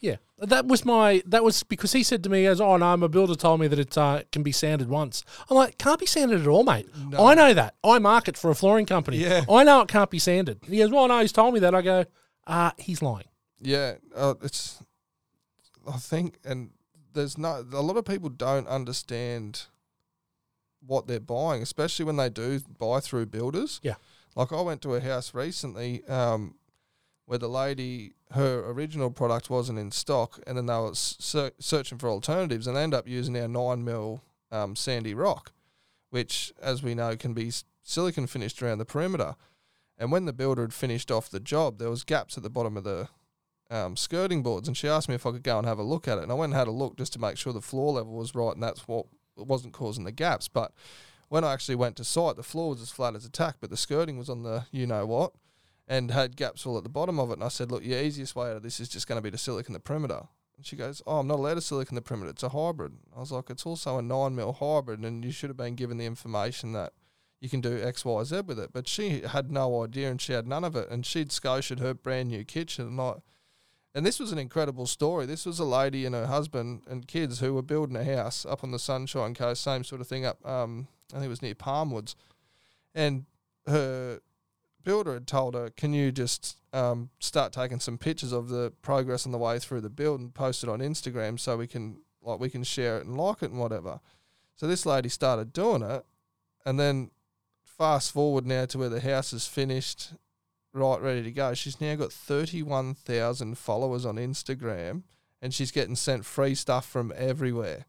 Yeah, 0.00 0.16
that 0.38 0.66
was 0.66 0.84
my. 0.84 1.22
That 1.26 1.42
was 1.42 1.64
because 1.64 1.92
he 1.92 2.04
said 2.04 2.22
to 2.22 2.30
me, 2.30 2.46
"As 2.46 2.60
oh 2.60 2.76
no, 2.76 2.96
my 2.96 3.08
builder 3.08 3.34
told 3.34 3.58
me 3.60 3.66
that 3.66 3.80
it 3.80 3.98
uh, 3.98 4.22
can 4.30 4.44
be 4.44 4.52
sanded 4.52 4.88
once." 4.88 5.24
I'm 5.50 5.56
like, 5.56 5.76
"Can't 5.76 5.98
be 5.98 6.06
sanded 6.06 6.40
at 6.40 6.46
all, 6.46 6.62
mate." 6.62 6.86
No. 7.10 7.26
I 7.26 7.34
know 7.34 7.52
that. 7.52 7.74
I 7.82 7.98
market 7.98 8.36
for 8.36 8.48
a 8.48 8.54
flooring 8.54 8.86
company. 8.86 9.16
Yeah. 9.16 9.44
I 9.50 9.64
know 9.64 9.80
it 9.80 9.88
can't 9.88 10.08
be 10.10 10.20
sanded. 10.20 10.60
He 10.68 10.78
goes, 10.78 10.90
"Well, 10.92 11.08
no, 11.08 11.20
he's 11.20 11.32
told 11.32 11.52
me 11.52 11.58
that." 11.60 11.74
I 11.74 11.82
go, 11.82 12.04
"Ah, 12.46 12.74
he's 12.78 13.02
lying." 13.02 13.26
Yeah, 13.60 13.94
uh, 14.14 14.34
it's. 14.40 14.80
I 15.92 15.96
think, 15.96 16.38
and 16.44 16.70
there's 17.18 17.36
no. 17.36 17.64
A 17.72 17.82
lot 17.82 17.96
of 17.96 18.04
people 18.04 18.28
don't 18.28 18.68
understand 18.68 19.62
what 20.86 21.06
they're 21.06 21.20
buying, 21.20 21.62
especially 21.62 22.04
when 22.04 22.16
they 22.16 22.30
do 22.30 22.60
buy 22.78 23.00
through 23.00 23.26
builders. 23.26 23.80
Yeah. 23.82 23.96
Like 24.36 24.52
I 24.52 24.60
went 24.60 24.82
to 24.82 24.94
a 24.94 25.00
house 25.00 25.34
recently, 25.34 26.04
um, 26.06 26.54
where 27.26 27.38
the 27.38 27.48
lady 27.48 28.12
her 28.32 28.70
original 28.70 29.10
product 29.10 29.50
wasn't 29.50 29.78
in 29.78 29.90
stock, 29.90 30.40
and 30.46 30.56
then 30.56 30.66
they 30.66 30.78
were 30.78 30.94
ser- 30.94 31.52
searching 31.58 31.98
for 31.98 32.08
alternatives, 32.08 32.66
and 32.66 32.76
they 32.76 32.82
end 32.82 32.94
up 32.94 33.08
using 33.08 33.36
our 33.36 33.48
nine 33.48 33.84
mil 33.84 34.22
um, 34.52 34.76
sandy 34.76 35.14
rock, 35.14 35.52
which, 36.10 36.52
as 36.62 36.82
we 36.82 36.94
know, 36.94 37.16
can 37.16 37.34
be 37.34 37.50
silicon 37.82 38.26
finished 38.26 38.62
around 38.62 38.78
the 38.78 38.84
perimeter. 38.84 39.34
And 39.98 40.12
when 40.12 40.26
the 40.26 40.32
builder 40.32 40.62
had 40.62 40.72
finished 40.72 41.10
off 41.10 41.28
the 41.28 41.40
job, 41.40 41.78
there 41.78 41.90
was 41.90 42.04
gaps 42.04 42.36
at 42.36 42.44
the 42.44 42.50
bottom 42.50 42.76
of 42.76 42.84
the 42.84 43.08
um, 43.70 43.96
skirting 43.96 44.42
boards, 44.42 44.68
and 44.68 44.76
she 44.76 44.88
asked 44.88 45.08
me 45.08 45.14
if 45.14 45.26
I 45.26 45.32
could 45.32 45.42
go 45.42 45.58
and 45.58 45.66
have 45.66 45.78
a 45.78 45.82
look 45.82 46.08
at 46.08 46.18
it, 46.18 46.22
and 46.22 46.32
I 46.32 46.34
went 46.34 46.52
and 46.52 46.58
had 46.58 46.68
a 46.68 46.72
look 46.72 46.96
just 46.96 47.12
to 47.14 47.18
make 47.18 47.36
sure 47.36 47.52
the 47.52 47.60
floor 47.60 47.92
level 47.92 48.14
was 48.14 48.34
right, 48.34 48.54
and 48.54 48.62
that's 48.62 48.88
what 48.88 49.06
wasn't 49.36 49.74
causing 49.74 50.04
the 50.04 50.12
gaps. 50.12 50.48
But 50.48 50.72
when 51.28 51.44
I 51.44 51.52
actually 51.52 51.74
went 51.74 51.96
to 51.96 52.04
site, 52.04 52.36
the 52.36 52.42
floor 52.42 52.70
was 52.70 52.82
as 52.82 52.90
flat 52.90 53.14
as 53.14 53.24
a 53.24 53.30
tack, 53.30 53.56
but 53.60 53.70
the 53.70 53.76
skirting 53.76 54.18
was 54.18 54.30
on 54.30 54.42
the 54.42 54.66
you 54.72 54.86
know 54.86 55.06
what, 55.06 55.32
and 55.86 56.10
had 56.10 56.36
gaps 56.36 56.66
all 56.66 56.76
at 56.78 56.82
the 56.82 56.88
bottom 56.88 57.18
of 57.18 57.30
it. 57.30 57.34
And 57.34 57.44
I 57.44 57.48
said, 57.48 57.70
look, 57.70 57.84
your 57.84 58.00
easiest 58.00 58.34
way 58.34 58.50
out 58.50 58.56
of 58.56 58.62
this 58.62 58.80
is 58.80 58.88
just 58.88 59.06
going 59.06 59.18
to 59.18 59.22
be 59.22 59.30
to 59.30 59.38
silicon 59.38 59.74
the 59.74 59.80
perimeter. 59.80 60.28
And 60.56 60.66
she 60.66 60.74
goes, 60.74 61.02
oh, 61.06 61.20
I'm 61.20 61.28
not 61.28 61.38
allowed 61.38 61.54
to 61.54 61.60
silicon 61.60 61.94
the 61.94 62.02
perimeter. 62.02 62.30
It's 62.30 62.42
a 62.42 62.48
hybrid. 62.48 62.94
I 63.16 63.20
was 63.20 63.30
like, 63.30 63.48
it's 63.48 63.64
also 63.64 63.98
a 63.98 64.02
nine 64.02 64.34
mil 64.34 64.54
hybrid, 64.54 65.00
and 65.00 65.24
you 65.24 65.30
should 65.30 65.50
have 65.50 65.56
been 65.56 65.76
given 65.76 65.98
the 65.98 66.06
information 66.06 66.72
that 66.72 66.94
you 67.40 67.48
can 67.48 67.60
do 67.60 67.80
X, 67.80 68.04
Y, 68.04 68.24
Z 68.24 68.40
with 68.46 68.58
it. 68.58 68.70
But 68.72 68.88
she 68.88 69.20
had 69.20 69.52
no 69.52 69.84
idea, 69.84 70.10
and 70.10 70.20
she 70.20 70.32
had 70.32 70.48
none 70.48 70.64
of 70.64 70.74
it. 70.74 70.90
And 70.90 71.06
she'd 71.06 71.28
scotiaed 71.28 71.78
her 71.78 71.94
brand 71.94 72.30
new 72.30 72.44
kitchen, 72.44 72.88
and 72.88 73.00
I. 73.00 73.14
And 73.94 74.04
this 74.04 74.20
was 74.20 74.32
an 74.32 74.38
incredible 74.38 74.86
story. 74.86 75.26
This 75.26 75.46
was 75.46 75.58
a 75.58 75.64
lady 75.64 76.04
and 76.04 76.14
her 76.14 76.26
husband 76.26 76.82
and 76.88 77.08
kids 77.08 77.40
who 77.40 77.54
were 77.54 77.62
building 77.62 77.96
a 77.96 78.04
house 78.04 78.44
up 78.44 78.62
on 78.62 78.70
the 78.70 78.78
Sunshine 78.78 79.34
Coast, 79.34 79.62
same 79.62 79.82
sort 79.82 80.00
of 80.00 80.06
thing 80.06 80.24
up. 80.24 80.44
Um, 80.46 80.88
I 81.10 81.16
think 81.16 81.26
it 81.26 81.30
was 81.30 81.42
near 81.42 81.54
Palmwoods, 81.54 82.14
and 82.94 83.24
her 83.66 84.20
builder 84.84 85.14
had 85.14 85.26
told 85.26 85.54
her, 85.54 85.70
"Can 85.70 85.92
you 85.94 86.12
just 86.12 86.58
um, 86.72 87.10
start 87.18 87.52
taking 87.52 87.80
some 87.80 87.96
pictures 87.98 88.32
of 88.32 88.50
the 88.50 88.72
progress 88.82 89.24
on 89.24 89.32
the 89.32 89.38
way 89.38 89.58
through 89.58 89.80
the 89.80 89.90
build 89.90 90.20
and 90.20 90.34
post 90.34 90.62
it 90.62 90.68
on 90.68 90.80
Instagram 90.80 91.40
so 91.40 91.56
we 91.56 91.66
can 91.66 92.02
like 92.22 92.40
we 92.40 92.50
can 92.50 92.62
share 92.62 92.98
it 92.98 93.06
and 93.06 93.16
like 93.16 93.42
it 93.42 93.50
and 93.50 93.58
whatever." 93.58 94.00
So 94.54 94.66
this 94.66 94.84
lady 94.84 95.08
started 95.08 95.52
doing 95.52 95.82
it, 95.82 96.04
and 96.66 96.78
then 96.78 97.10
fast 97.64 98.12
forward 98.12 98.44
now 98.44 98.66
to 98.66 98.78
where 98.78 98.88
the 98.88 99.00
house 99.00 99.32
is 99.32 99.46
finished, 99.46 100.12
right, 100.72 101.00
ready 101.00 101.22
to 101.22 101.30
go. 101.30 101.54
She's 101.54 101.80
now 101.80 101.94
got 101.94 102.12
thirty-one 102.12 102.94
thousand 102.94 103.58
followers 103.58 104.04
on 104.06 104.16
Instagram, 104.16 105.02
and 105.42 105.52
she's 105.54 105.70
getting 105.72 105.96
sent 105.96 106.24
free 106.24 106.54
stuff 106.54 106.86
from 106.88 107.12
everywhere. 107.16 107.86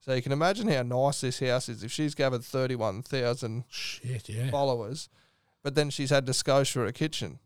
So 0.00 0.14
you 0.14 0.22
can 0.22 0.32
imagine 0.32 0.68
how 0.68 0.82
nice 0.82 1.20
this 1.20 1.40
house 1.40 1.68
is 1.68 1.82
if 1.84 1.92
she's 1.92 2.14
gathered 2.14 2.44
thirty-one 2.44 3.02
thousand 3.02 3.64
Shit, 3.68 4.28
yeah. 4.28 4.50
followers, 4.50 5.08
but 5.62 5.74
then 5.74 5.90
she's 5.90 6.10
had 6.10 6.26
to 6.26 6.32
scotia 6.34 6.82
a 6.86 6.92
kitchen. 6.92 7.38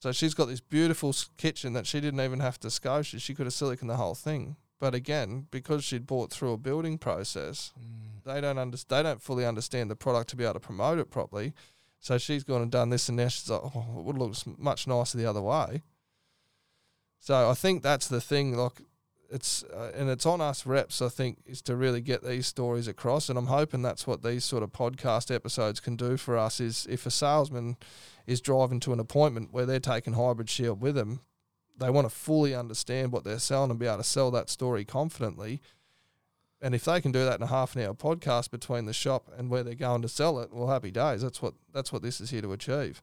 So 0.00 0.12
she's 0.12 0.34
got 0.34 0.46
this 0.46 0.60
beautiful 0.60 1.14
kitchen 1.38 1.72
that 1.72 1.86
she 1.86 2.00
didn't 2.00 2.20
even 2.20 2.40
have 2.40 2.60
to 2.60 2.70
scotia. 2.70 3.18
She 3.18 3.34
could 3.34 3.46
have 3.46 3.54
silicon 3.54 3.88
the 3.88 3.96
whole 3.96 4.14
thing. 4.14 4.56
But 4.78 4.94
again, 4.94 5.46
because 5.50 5.84
she'd 5.84 6.06
bought 6.06 6.30
through 6.30 6.52
a 6.52 6.58
building 6.58 6.98
process, 6.98 7.72
Mm. 7.80 8.22
they 8.24 8.40
don't 8.42 8.58
under, 8.58 8.76
they 8.88 9.02
don't 9.02 9.22
fully 9.22 9.46
understand 9.46 9.90
the 9.90 9.96
product 9.96 10.28
to 10.30 10.36
be 10.36 10.44
able 10.44 10.54
to 10.54 10.60
promote 10.60 10.98
it 10.98 11.10
properly. 11.10 11.54
So 12.06 12.18
she's 12.18 12.44
gone 12.44 12.62
and 12.62 12.70
done 12.70 12.90
this, 12.90 13.08
and 13.08 13.16
now 13.16 13.26
she's 13.26 13.50
like, 13.50 13.60
oh, 13.64 13.96
it 13.98 14.04
would 14.04 14.16
look 14.16 14.32
much 14.56 14.86
nicer 14.86 15.18
the 15.18 15.26
other 15.26 15.42
way. 15.42 15.82
So 17.18 17.50
I 17.50 17.54
think 17.54 17.82
that's 17.82 18.06
the 18.06 18.20
thing. 18.20 18.56
Like 18.56 18.80
it's 19.28 19.64
uh, 19.64 19.90
and 19.92 20.08
it's 20.08 20.24
on 20.24 20.40
us 20.40 20.66
reps. 20.66 21.02
I 21.02 21.08
think 21.08 21.38
is 21.46 21.60
to 21.62 21.74
really 21.74 22.00
get 22.00 22.22
these 22.22 22.46
stories 22.46 22.86
across, 22.86 23.28
and 23.28 23.36
I'm 23.36 23.48
hoping 23.48 23.82
that's 23.82 24.06
what 24.06 24.22
these 24.22 24.44
sort 24.44 24.62
of 24.62 24.70
podcast 24.70 25.34
episodes 25.34 25.80
can 25.80 25.96
do 25.96 26.16
for 26.16 26.38
us. 26.38 26.60
Is 26.60 26.86
if 26.88 27.06
a 27.06 27.10
salesman 27.10 27.76
is 28.24 28.40
driving 28.40 28.78
to 28.80 28.92
an 28.92 29.00
appointment 29.00 29.52
where 29.52 29.66
they're 29.66 29.80
taking 29.80 30.12
hybrid 30.12 30.48
shield 30.48 30.80
with 30.80 30.94
them, 30.94 31.22
they 31.76 31.90
want 31.90 32.08
to 32.08 32.14
fully 32.14 32.54
understand 32.54 33.10
what 33.10 33.24
they're 33.24 33.40
selling 33.40 33.72
and 33.72 33.80
be 33.80 33.86
able 33.86 33.96
to 33.96 34.04
sell 34.04 34.30
that 34.30 34.48
story 34.48 34.84
confidently. 34.84 35.60
And 36.62 36.74
if 36.74 36.84
they 36.86 37.00
can 37.00 37.12
do 37.12 37.24
that 37.24 37.36
in 37.36 37.42
a 37.42 37.46
half 37.48 37.76
an 37.76 37.82
hour 37.82 37.92
podcast 37.94 38.50
between 38.50 38.86
the 38.86 38.92
shop 38.94 39.30
and 39.36 39.50
where 39.50 39.62
they're 39.62 39.74
going 39.74 40.00
to 40.02 40.08
sell 40.08 40.38
it, 40.40 40.52
well, 40.52 40.68
happy 40.68 40.90
days. 40.90 41.22
That's 41.22 41.42
what 41.42 41.54
that's 41.72 41.92
what 41.92 42.02
this 42.02 42.20
is 42.20 42.30
here 42.30 42.40
to 42.42 42.52
achieve. 42.52 43.02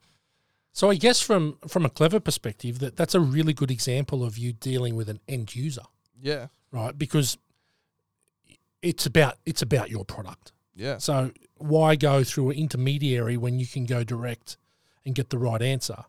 So 0.72 0.90
I 0.90 0.96
guess 0.96 1.22
from 1.22 1.58
from 1.68 1.86
a 1.86 1.90
clever 1.90 2.20
perspective, 2.20 2.80
that 2.80 2.96
that's 2.96 3.14
a 3.14 3.20
really 3.20 3.54
good 3.54 3.70
example 3.70 4.24
of 4.24 4.38
you 4.40 4.54
dealing 4.54 4.96
with 4.96 5.08
an 5.08 5.20
end 5.28 5.56
user, 5.56 5.84
Yeah, 6.20 6.48
right? 6.72 6.98
Because 6.98 7.38
it's 8.82 9.06
about 9.06 9.38
it's 9.46 9.62
about 9.62 9.90
your 9.92 10.04
product. 10.04 10.52
yeah, 10.76 10.98
So 10.98 11.32
why 11.58 11.96
go 11.96 12.24
through 12.24 12.50
an 12.50 12.58
intermediary 12.58 13.38
when 13.38 13.60
you 13.60 13.68
can 13.68 13.86
go 13.86 14.04
direct 14.04 14.58
and 15.06 15.14
get 15.16 15.30
the 15.30 15.38
right 15.38 15.62
answer? 15.62 16.06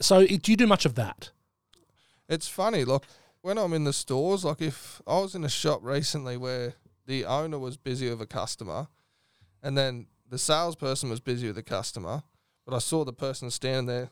So 0.00 0.18
it, 0.20 0.42
do 0.42 0.52
you 0.52 0.56
do 0.56 0.66
much 0.66 0.84
of 0.84 0.94
that? 0.96 1.30
It's 2.28 2.48
funny, 2.48 2.84
like 2.84 3.02
when 3.44 3.58
I'm 3.58 3.74
in 3.74 3.84
the 3.84 3.92
stores, 3.92 4.42
like 4.42 4.62
if 4.62 5.02
I 5.06 5.18
was 5.18 5.34
in 5.34 5.44
a 5.44 5.50
shop 5.50 5.80
recently 5.82 6.38
where 6.38 6.76
the 7.04 7.26
owner 7.26 7.58
was 7.58 7.76
busy 7.76 8.08
with 8.08 8.22
a 8.22 8.26
customer 8.26 8.88
and 9.62 9.76
then 9.76 10.06
the 10.30 10.38
salesperson 10.38 11.10
was 11.10 11.20
busy 11.20 11.48
with 11.48 11.58
a 11.58 11.62
customer, 11.62 12.22
but 12.64 12.74
I 12.74 12.78
saw 12.78 13.04
the 13.04 13.12
person 13.12 13.50
standing 13.50 13.84
there 13.84 14.08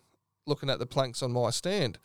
looking 0.46 0.68
at 0.68 0.78
the 0.78 0.84
planks 0.84 1.22
on 1.22 1.32
my 1.32 1.48
stand. 1.48 1.98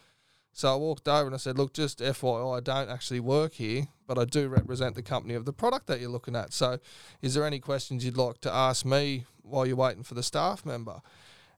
So 0.53 0.71
I 0.71 0.77
walked 0.77 1.09
over 1.09 1.25
and 1.25 1.35
I 1.35 1.37
said, 1.37 1.57
Look, 1.57 1.73
just 1.73 1.99
FYI, 1.99 2.59
I 2.59 2.61
don't 2.61 2.89
actually 2.89 3.19
work 3.19 3.55
here, 3.55 3.89
but 4.07 4.17
I 4.17 4.23
do 4.23 4.47
represent 4.47 4.95
the 4.95 5.03
company 5.03 5.33
of 5.33 5.43
the 5.43 5.51
product 5.51 5.87
that 5.87 5.99
you're 5.99 6.09
looking 6.09 6.37
at. 6.37 6.53
So 6.53 6.79
is 7.21 7.33
there 7.33 7.45
any 7.45 7.59
questions 7.59 8.05
you'd 8.05 8.15
like 8.15 8.39
to 8.39 8.53
ask 8.53 8.85
me 8.85 9.25
while 9.41 9.65
you're 9.65 9.75
waiting 9.75 10.03
for 10.03 10.13
the 10.13 10.23
staff 10.23 10.65
member? 10.65 11.01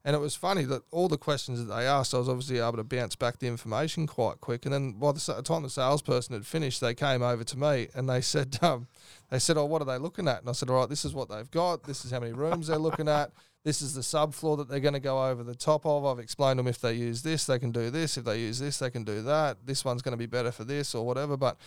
And 0.05 0.15
it 0.15 0.19
was 0.19 0.33
funny 0.33 0.63
that 0.63 0.83
all 0.91 1.09
the 1.09 1.17
questions 1.17 1.59
that 1.59 1.73
they 1.73 1.85
asked, 1.85 2.13
I 2.13 2.19
was 2.19 2.29
obviously 2.29 2.59
able 2.59 2.77
to 2.77 2.85
bounce 2.85 3.15
back 3.15 3.39
the 3.39 3.47
information 3.47 4.07
quite 4.07 4.39
quick. 4.39 4.65
And 4.65 4.73
then 4.73 4.93
by 4.93 5.11
the 5.11 5.41
time 5.43 5.63
the 5.63 5.69
salesperson 5.69 6.35
had 6.35 6.45
finished, 6.45 6.79
they 6.79 6.93
came 6.93 7.21
over 7.21 7.43
to 7.43 7.57
me 7.57 7.89
and 7.93 8.09
they 8.09 8.21
said, 8.21 8.57
um, 8.61 8.87
"They 9.29 9.39
said, 9.39 9.57
oh, 9.57 9.65
what 9.65 9.81
are 9.81 9.85
they 9.85 9.97
looking 9.97 10.27
at?" 10.27 10.39
And 10.39 10.49
I 10.49 10.53
said, 10.53 10.69
"All 10.69 10.77
right, 10.77 10.89
this 10.89 11.03
is 11.03 11.13
what 11.13 11.29
they've 11.29 11.51
got. 11.51 11.83
This 11.83 12.05
is 12.05 12.11
how 12.11 12.21
many 12.21 12.31
rooms 12.31 12.67
they're 12.67 12.77
looking 12.77 13.09
at. 13.09 13.31
This 13.65 13.81
is 13.81 13.93
the 13.93 14.01
subfloor 14.01 14.57
that 14.57 14.69
they're 14.69 14.79
going 14.79 14.93
to 14.93 15.01
go 15.01 15.29
over 15.29 15.43
the 15.43 15.53
top 15.53 15.85
of. 15.85 16.05
I've 16.05 16.19
explained 16.19 16.59
them 16.59 16.67
if 16.67 16.79
they 16.79 16.93
use 16.93 17.21
this, 17.21 17.45
they 17.45 17.59
can 17.59 17.71
do 17.71 17.89
this. 17.89 18.17
If 18.17 18.23
they 18.23 18.39
use 18.39 18.57
this, 18.57 18.79
they 18.79 18.89
can 18.89 19.03
do 19.03 19.21
that. 19.23 19.57
This 19.65 19.83
one's 19.83 20.01
going 20.01 20.13
to 20.13 20.17
be 20.17 20.27
better 20.27 20.53
for 20.53 20.63
this 20.63 20.95
or 20.95 21.05
whatever." 21.05 21.35
But 21.35 21.57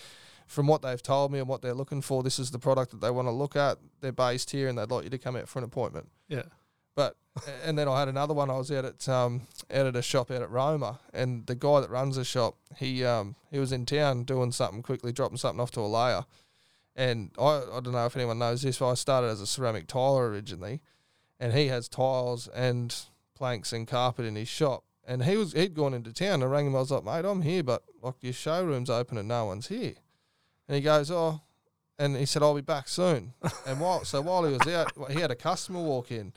from 0.47 0.67
what 0.67 0.81
they've 0.81 1.03
told 1.03 1.33
me 1.33 1.39
and 1.39 1.49
what 1.49 1.61
they're 1.61 1.75
looking 1.75 2.01
for, 2.01 2.23
this 2.23 2.39
is 2.39 2.51
the 2.51 2.59
product 2.59 2.93
that 2.93 3.03
they 3.03 3.11
want 3.11 3.29
to 3.29 3.33
look 3.33 3.57
at. 3.57 3.77
They're 4.01 4.11
based 4.11 4.51
here 4.51 4.69
and 4.69 4.79
they'd 4.79 4.91
like 4.91 5.05
you 5.05 5.11
to 5.11 5.19
come 5.19 5.37
out 5.37 5.49
for 5.49 5.59
an 5.59 5.67
appointment. 5.67 6.09
Yeah. 6.29 6.45
But 6.95 7.17
and 7.65 7.79
then 7.79 7.89
I 7.89 8.01
had 8.01 8.09
another 8.09 8.35
one. 8.35 8.51
I 8.51 8.59
was 8.59 8.71
out 8.71 8.85
at 8.85 9.09
um 9.09 9.43
out 9.71 9.87
at 9.87 9.97
a 9.97 10.03
shop 10.03 10.31
out 10.31 10.43
at 10.43 10.51
Roma, 10.51 11.01
and 11.13 11.47
the 11.47 11.55
guy 11.55 11.81
that 11.81 11.91
runs 11.91 12.17
the 12.17 12.25
shop, 12.25 12.57
he 12.77 13.05
um 13.05 13.37
he 13.51 13.59
was 13.59 13.73
in 13.73 13.87
town 13.87 14.25
doing 14.25 14.53
something 14.53 14.83
quickly, 14.83 15.13
dropping 15.13 15.39
something 15.39 15.61
off 15.61 15.71
to 15.73 15.81
a 15.81 15.87
layer, 15.87 16.25
and 16.95 17.31
I 17.39 17.63
I 17.73 17.81
don't 17.81 17.93
know 17.93 18.05
if 18.07 18.17
anyone 18.17 18.39
knows 18.39 18.63
this, 18.63 18.79
but 18.79 18.91
I 18.91 18.95
started 18.95 19.29
as 19.29 19.41
a 19.41 19.47
ceramic 19.47 19.87
tiler 19.87 20.29
originally, 20.29 20.83
and 21.41 21.55
he 21.55 21.69
has 21.69 21.89
tiles 21.89 22.49
and 22.49 22.95
planks 23.35 23.73
and 23.73 23.89
carpet 23.89 24.27
in 24.27 24.37
his 24.37 24.49
shop, 24.49 24.85
and 25.07 25.25
he 25.25 25.39
was 25.39 25.55
he'd 25.55 25.75
gone 25.75 25.95
into 25.95 26.13
town. 26.13 26.43
I 26.43 26.47
rang 26.47 26.67
him. 26.67 26.77
I 26.77 26.81
was 26.81 26.91
like, 26.91 27.05
mate, 27.05 27.25
I'm 27.25 27.41
here, 27.43 27.63
but 27.63 27.85
like 28.03 28.17
your 28.21 28.35
showroom's 28.35 28.91
open 28.91 29.17
and 29.17 29.29
no 29.29 29.47
one's 29.47 29.69
here, 29.69 29.95
and 30.69 30.75
he 30.75 30.83
goes, 30.83 31.11
oh. 31.11 31.41
And 31.99 32.17
he 32.17 32.27
said, 32.27 32.43
"I'll 32.43 32.55
be 32.55 32.63
back 32.63 32.89
soon." 32.89 33.35
And 33.67 33.79
while 33.79 34.05
so 34.05 34.23
while 34.23 34.45
he 34.45 34.53
was 34.53 34.67
out, 34.67 34.91
he 35.11 35.21
had 35.21 35.31
a 35.31 35.37
customer 35.37 35.81
walk 35.81 36.11
in, 36.11 36.33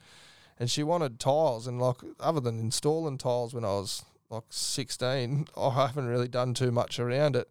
and 0.57 0.69
she 0.69 0.83
wanted 0.83 1.19
tiles 1.19 1.67
and 1.67 1.79
like 1.81 1.97
other 2.19 2.39
than 2.39 2.59
installing 2.59 3.17
tiles 3.17 3.53
when 3.53 3.65
I 3.65 3.69
was 3.69 4.03
like 4.29 4.43
16 4.49 5.47
I 5.57 5.69
haven't 5.69 6.07
really 6.07 6.27
done 6.27 6.53
too 6.53 6.71
much 6.71 6.99
around 6.99 7.35
it. 7.35 7.49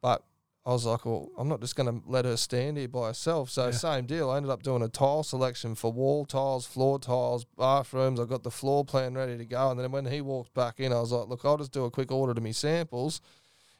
But 0.00 0.22
I 0.64 0.70
was 0.70 0.84
like 0.86 1.04
well 1.04 1.30
I'm 1.38 1.48
not 1.48 1.60
just 1.60 1.76
going 1.76 1.88
to 2.00 2.08
let 2.08 2.24
her 2.24 2.36
stand 2.36 2.76
here 2.76 2.88
by 2.88 3.08
herself. 3.08 3.50
So 3.50 3.66
Yeah. 3.66 3.70
same 3.72 4.06
deal. 4.06 4.30
I 4.30 4.36
ended 4.36 4.50
up 4.50 4.62
doing 4.62 4.82
a 4.82 4.88
tile 4.88 5.22
selection 5.22 5.74
for 5.74 5.92
wall 5.92 6.24
tiles 6.24 6.66
floor 6.66 6.98
tiles 6.98 7.44
bathrooms. 7.56 8.18
I 8.20 8.24
got 8.24 8.42
the 8.42 8.50
floor 8.50 8.84
plan 8.84 9.14
ready 9.14 9.36
to 9.36 9.44
go. 9.44 9.70
And 9.70 9.78
then 9.80 9.90
when 9.92 10.06
he 10.06 10.20
walked 10.20 10.54
back 10.54 10.80
in 10.80 10.92
I 10.92 11.00
was 11.00 11.12
like 11.12 11.28
look 11.28 11.44
I'll 11.44 11.58
just 11.58 11.72
do 11.72 11.84
a 11.84 11.90
quick 11.90 12.10
order 12.12 12.34
to 12.34 12.40
me 12.40 12.52
samples. 12.52 13.20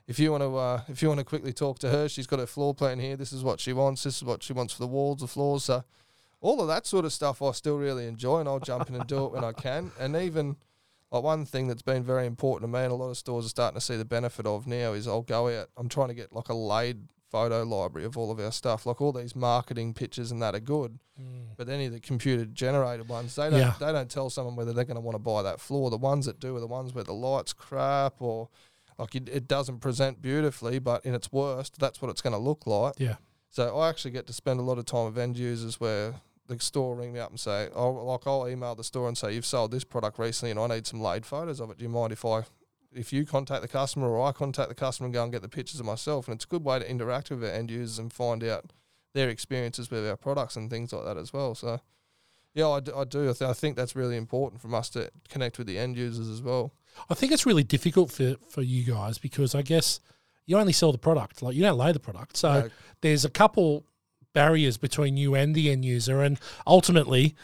If 0.06 0.20
you 0.20 0.30
want 0.30 0.42
to 0.44 0.56
uh, 0.56 0.80
if 0.88 1.02
you 1.02 1.08
want 1.08 1.18
to 1.18 1.24
quickly 1.24 1.52
talk 1.52 1.78
to 1.80 1.88
her 1.88 2.08
she's 2.08 2.26
got 2.26 2.38
her 2.40 2.46
floor 2.46 2.74
plan 2.74 2.98
here. 2.98 3.16
This 3.16 3.32
is 3.32 3.42
what 3.42 3.60
she 3.60 3.72
wants. 3.72 4.02
This 4.04 4.16
is 4.16 4.24
what 4.24 4.42
she 4.42 4.52
wants 4.52 4.72
for 4.74 4.80
the 4.80 4.86
walls 4.88 5.20
the 5.20 5.26
floors. 5.26 5.64
So 5.64 5.82
all 6.46 6.60
of 6.60 6.68
that 6.68 6.86
sort 6.86 7.04
of 7.04 7.12
stuff 7.12 7.42
I 7.42 7.52
still 7.52 7.76
really 7.76 8.06
enjoy, 8.06 8.40
and 8.40 8.48
I'll 8.48 8.60
jump 8.60 8.88
in 8.88 8.94
and 8.94 9.06
do 9.06 9.24
it 9.26 9.32
when 9.32 9.44
I 9.44 9.52
can. 9.52 9.90
And 10.00 10.14
even 10.16 10.56
like 11.10 11.22
one 11.22 11.44
thing 11.44 11.66
that's 11.68 11.82
been 11.82 12.04
very 12.04 12.26
important 12.26 12.70
to 12.70 12.78
me, 12.78 12.84
and 12.84 12.92
a 12.92 12.94
lot 12.94 13.10
of 13.10 13.16
stores 13.16 13.46
are 13.46 13.50
starting 13.50 13.78
to 13.78 13.84
see 13.84 13.96
the 13.96 14.04
benefit 14.04 14.46
of 14.46 14.66
now, 14.66 14.92
is 14.92 15.08
I'll 15.08 15.22
go 15.22 15.48
out. 15.48 15.68
I'm 15.76 15.88
trying 15.88 16.08
to 16.08 16.14
get 16.14 16.32
like 16.32 16.48
a 16.48 16.54
laid 16.54 17.08
photo 17.30 17.64
library 17.64 18.06
of 18.06 18.16
all 18.16 18.30
of 18.30 18.38
our 18.38 18.52
stuff. 18.52 18.86
Like 18.86 19.00
all 19.00 19.12
these 19.12 19.34
marketing 19.34 19.94
pictures 19.94 20.30
and 20.30 20.40
that 20.40 20.54
are 20.54 20.60
good, 20.60 20.98
mm. 21.20 21.48
but 21.56 21.68
any 21.68 21.86
of 21.86 21.92
the 21.92 22.00
computer 22.00 22.44
generated 22.44 23.08
ones, 23.08 23.34
they 23.34 23.50
don't 23.50 23.58
Yeah. 23.58 23.74
they 23.80 23.92
don't 23.92 24.10
tell 24.10 24.30
someone 24.30 24.56
whether 24.56 24.72
they're 24.72 24.84
going 24.84 24.96
to 24.96 25.00
want 25.00 25.16
to 25.16 25.20
buy 25.22 25.42
that 25.42 25.60
floor. 25.60 25.90
The 25.90 25.96
ones 25.96 26.26
that 26.26 26.38
do 26.38 26.56
are 26.56 26.60
the 26.60 26.66
ones 26.66 26.94
where 26.94 27.04
the 27.04 27.14
lights 27.14 27.52
crap 27.52 28.14
or 28.20 28.48
like 28.98 29.14
it, 29.14 29.28
it 29.28 29.48
doesn't 29.48 29.80
present 29.80 30.22
beautifully, 30.22 30.78
but 30.78 31.04
in 31.04 31.14
its 31.14 31.32
worst, 31.32 31.78
that's 31.78 32.00
what 32.00 32.10
it's 32.10 32.22
going 32.22 32.32
to 32.34 32.38
look 32.38 32.66
like. 32.66 32.94
Yeah. 32.98 33.16
So 33.50 33.78
I 33.78 33.88
actually 33.88 34.10
get 34.10 34.26
to 34.26 34.32
spend 34.32 34.60
a 34.60 34.62
lot 34.62 34.78
of 34.78 34.84
time 34.84 35.06
with 35.06 35.18
end 35.18 35.38
users 35.38 35.80
where 35.80 36.14
the 36.48 36.58
store 36.60 36.94
ring 36.96 37.12
me 37.12 37.20
up 37.20 37.30
and 37.30 37.40
say, 37.40 37.68
oh, 37.74 37.90
like 37.90 38.26
I'll 38.26 38.48
email 38.48 38.74
the 38.74 38.84
store 38.84 39.08
and 39.08 39.16
say, 39.18 39.34
you've 39.34 39.46
sold 39.46 39.70
this 39.70 39.84
product 39.84 40.18
recently 40.18 40.50
and 40.52 40.60
I 40.60 40.66
need 40.76 40.86
some 40.86 41.00
laid 41.00 41.26
photos 41.26 41.60
of 41.60 41.70
it. 41.70 41.78
Do 41.78 41.82
you 41.84 41.88
mind 41.88 42.12
if 42.12 42.24
I, 42.24 42.42
if 42.94 43.12
you 43.12 43.24
contact 43.26 43.62
the 43.62 43.68
customer 43.68 44.08
or 44.08 44.26
I 44.26 44.32
contact 44.32 44.68
the 44.68 44.74
customer 44.74 45.06
and 45.06 45.14
go 45.14 45.22
and 45.22 45.32
get 45.32 45.42
the 45.42 45.48
pictures 45.48 45.80
of 45.80 45.86
myself? 45.86 46.28
And 46.28 46.36
it's 46.36 46.44
a 46.44 46.48
good 46.48 46.64
way 46.64 46.78
to 46.78 46.88
interact 46.90 47.30
with 47.30 47.42
our 47.44 47.50
end 47.50 47.70
users 47.70 47.98
and 47.98 48.12
find 48.12 48.44
out 48.44 48.72
their 49.14 49.28
experiences 49.28 49.90
with 49.90 50.06
our 50.06 50.16
products 50.16 50.56
and 50.56 50.70
things 50.70 50.92
like 50.92 51.04
that 51.04 51.16
as 51.16 51.32
well. 51.32 51.54
So, 51.54 51.80
yeah, 52.54 52.68
I 52.68 52.80
do. 52.80 53.28
I, 53.30 53.32
th- 53.32 53.42
I 53.42 53.52
think 53.52 53.76
that's 53.76 53.96
really 53.96 54.16
important 54.16 54.62
from 54.62 54.74
us 54.74 54.88
to 54.90 55.10
connect 55.28 55.58
with 55.58 55.66
the 55.66 55.78
end 55.78 55.96
users 55.96 56.28
as 56.28 56.40
well. 56.42 56.72
I 57.10 57.14
think 57.14 57.32
it's 57.32 57.44
really 57.44 57.64
difficult 57.64 58.10
for, 58.10 58.36
for 58.48 58.62
you 58.62 58.84
guys 58.84 59.18
because 59.18 59.54
I 59.54 59.62
guess 59.62 60.00
you 60.46 60.56
only 60.56 60.72
sell 60.72 60.92
the 60.92 60.98
product, 60.98 61.42
like 61.42 61.54
you 61.54 61.62
don't 61.62 61.76
lay 61.76 61.92
the 61.92 61.98
product. 62.00 62.36
So 62.36 62.52
No. 62.62 62.70
there's 63.02 63.24
a 63.24 63.30
couple 63.30 63.84
barriers 64.36 64.76
between 64.76 65.16
you 65.16 65.34
and 65.34 65.54
the 65.54 65.70
end 65.72 65.84
user, 65.84 66.20
and 66.22 66.38
ultimately 66.66 67.34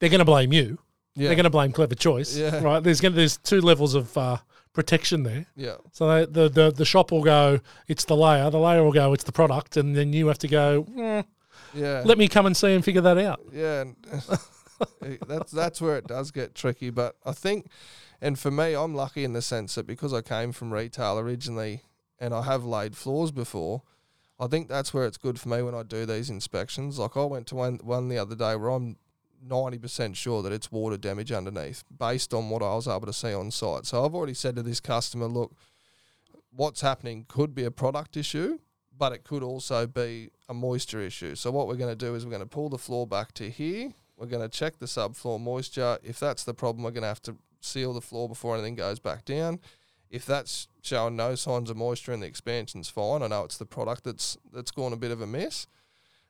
they're 0.00 0.10
going 0.10 0.18
to 0.18 0.24
blame 0.34 0.52
you. 0.52 0.78
Yeah. 1.14 1.28
They're 1.28 1.36
going 1.36 1.44
to 1.44 1.50
blame 1.58 1.72
Clever 1.72 1.94
Choice, 1.94 2.36
Yeah. 2.36 2.60
right? 2.62 2.82
There's 2.82 3.00
going 3.00 3.12
to, 3.12 3.16
there's 3.16 3.36
two 3.38 3.60
levels 3.62 3.94
of 3.94 4.16
uh, 4.18 4.38
protection 4.74 5.22
there. 5.22 5.46
yeah. 5.56 5.76
So 5.92 6.26
the, 6.26 6.48
the 6.50 6.70
the 6.70 6.84
shop 6.84 7.10
will 7.12 7.22
go, 7.24 7.60
it's 7.88 8.04
the 8.04 8.16
layer. 8.16 8.50
The 8.50 8.58
layer 8.58 8.82
will 8.84 8.92
go, 8.92 9.12
it's 9.14 9.24
the 9.24 9.32
product, 9.32 9.76
and 9.78 9.96
then 9.96 10.12
you 10.12 10.26
have 10.26 10.38
to 10.38 10.48
go. 10.48 10.84
"Mm, 10.84 11.24
Yeah. 11.72 12.02
let 12.04 12.18
me 12.18 12.28
come 12.28 12.44
and 12.46 12.56
see 12.56 12.74
and 12.74 12.84
figure 12.84 13.00
that 13.02 13.16
out. 13.18 13.40
Yeah, 13.52 13.84
that's 15.26 15.50
that's 15.52 15.80
where 15.80 15.96
it 15.96 16.06
does 16.06 16.30
get 16.30 16.54
tricky. 16.54 16.90
But 16.90 17.16
I 17.24 17.32
think, 17.32 17.68
and 18.20 18.38
for 18.38 18.50
me, 18.50 18.74
I'm 18.74 18.94
lucky 18.94 19.24
in 19.24 19.32
the 19.32 19.42
sense 19.42 19.74
that 19.76 19.86
because 19.86 20.12
I 20.12 20.20
came 20.22 20.52
from 20.52 20.72
retail 20.72 21.18
originally, 21.18 21.82
and 22.18 22.34
I 22.34 22.42
have 22.42 22.64
laid 22.64 22.96
floors 22.96 23.30
before. 23.30 23.82
I 24.38 24.46
think 24.46 24.68
that's 24.68 24.92
where 24.92 25.06
it's 25.06 25.16
good 25.16 25.40
for 25.40 25.48
me 25.48 25.62
when 25.62 25.74
I 25.74 25.82
do 25.82 26.04
these 26.04 26.28
inspections. 26.28 26.98
Like 26.98 27.16
I 27.16 27.24
went 27.24 27.46
to 27.48 27.54
one 27.54 27.78
one 27.82 28.08
the 28.08 28.18
other 28.18 28.34
day 28.34 28.54
where 28.56 28.70
I'm 28.70 28.96
ninety 29.42 29.78
percent 29.78 30.16
sure 30.16 30.42
that 30.42 30.52
it's 30.52 30.70
water 30.70 30.96
damage 30.96 31.32
underneath, 31.32 31.84
based 31.96 32.34
on 32.34 32.50
what 32.50 32.62
I 32.62 32.74
was 32.74 32.88
able 32.88 33.06
to 33.06 33.12
see 33.12 33.32
on 33.32 33.50
site. 33.50 33.86
So 33.86 34.04
I've 34.04 34.14
already 34.14 34.34
said 34.34 34.56
to 34.56 34.62
this 34.62 34.80
customer, 34.80 35.26
look, 35.26 35.52
what's 36.50 36.80
happening 36.80 37.24
could 37.28 37.54
be 37.54 37.64
a 37.64 37.70
product 37.70 38.16
issue, 38.16 38.58
but 38.96 39.12
it 39.12 39.24
could 39.24 39.42
also 39.42 39.86
be 39.86 40.30
a 40.48 40.54
moisture 40.54 41.00
issue. 41.00 41.34
So 41.34 41.50
what 41.50 41.66
we're 41.66 41.76
going 41.76 41.96
to 41.96 42.06
do 42.06 42.14
is 42.14 42.24
we're 42.24 42.30
going 42.30 42.42
to 42.42 42.46
pull 42.46 42.68
the 42.68 42.78
floor 42.78 43.06
back 43.06 43.32
to 43.34 43.50
here. 43.50 43.92
We're 44.16 44.26
going 44.26 44.42
to 44.42 44.48
check 44.48 44.78
the 44.78 44.86
subfloor 44.86 45.40
moisture. 45.40 45.98
If 46.02 46.18
that's 46.18 46.44
the 46.44 46.54
problem, 46.54 46.84
we're 46.84 46.90
going 46.90 47.02
to 47.02 47.08
have 47.08 47.22
to 47.22 47.36
seal 47.60 47.92
the 47.92 48.00
floor 48.00 48.28
before 48.28 48.54
anything 48.54 48.74
goes 48.74 48.98
back 48.98 49.24
down. 49.24 49.60
If 50.08 50.24
that's 50.24 50.68
showing 50.86 51.16
no 51.16 51.34
signs 51.34 51.70
of 51.70 51.76
moisture 51.76 52.12
and 52.12 52.22
the 52.22 52.26
expansion's 52.26 52.88
fine, 52.88 53.22
I 53.22 53.28
know 53.28 53.44
it's 53.44 53.58
the 53.58 53.66
product 53.66 54.04
that's 54.04 54.36
that's 54.52 54.70
gone 54.70 54.92
a 54.92 54.96
bit 54.96 55.10
of 55.10 55.20
a 55.20 55.26
mess. 55.26 55.66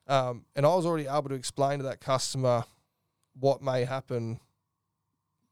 Um, 0.08 0.44
and 0.54 0.64
I 0.64 0.74
was 0.74 0.86
already 0.86 1.08
able 1.08 1.28
to 1.28 1.34
explain 1.34 1.78
to 1.78 1.84
that 1.84 2.00
customer 2.00 2.64
what 3.38 3.62
may 3.62 3.84
happen 3.84 4.40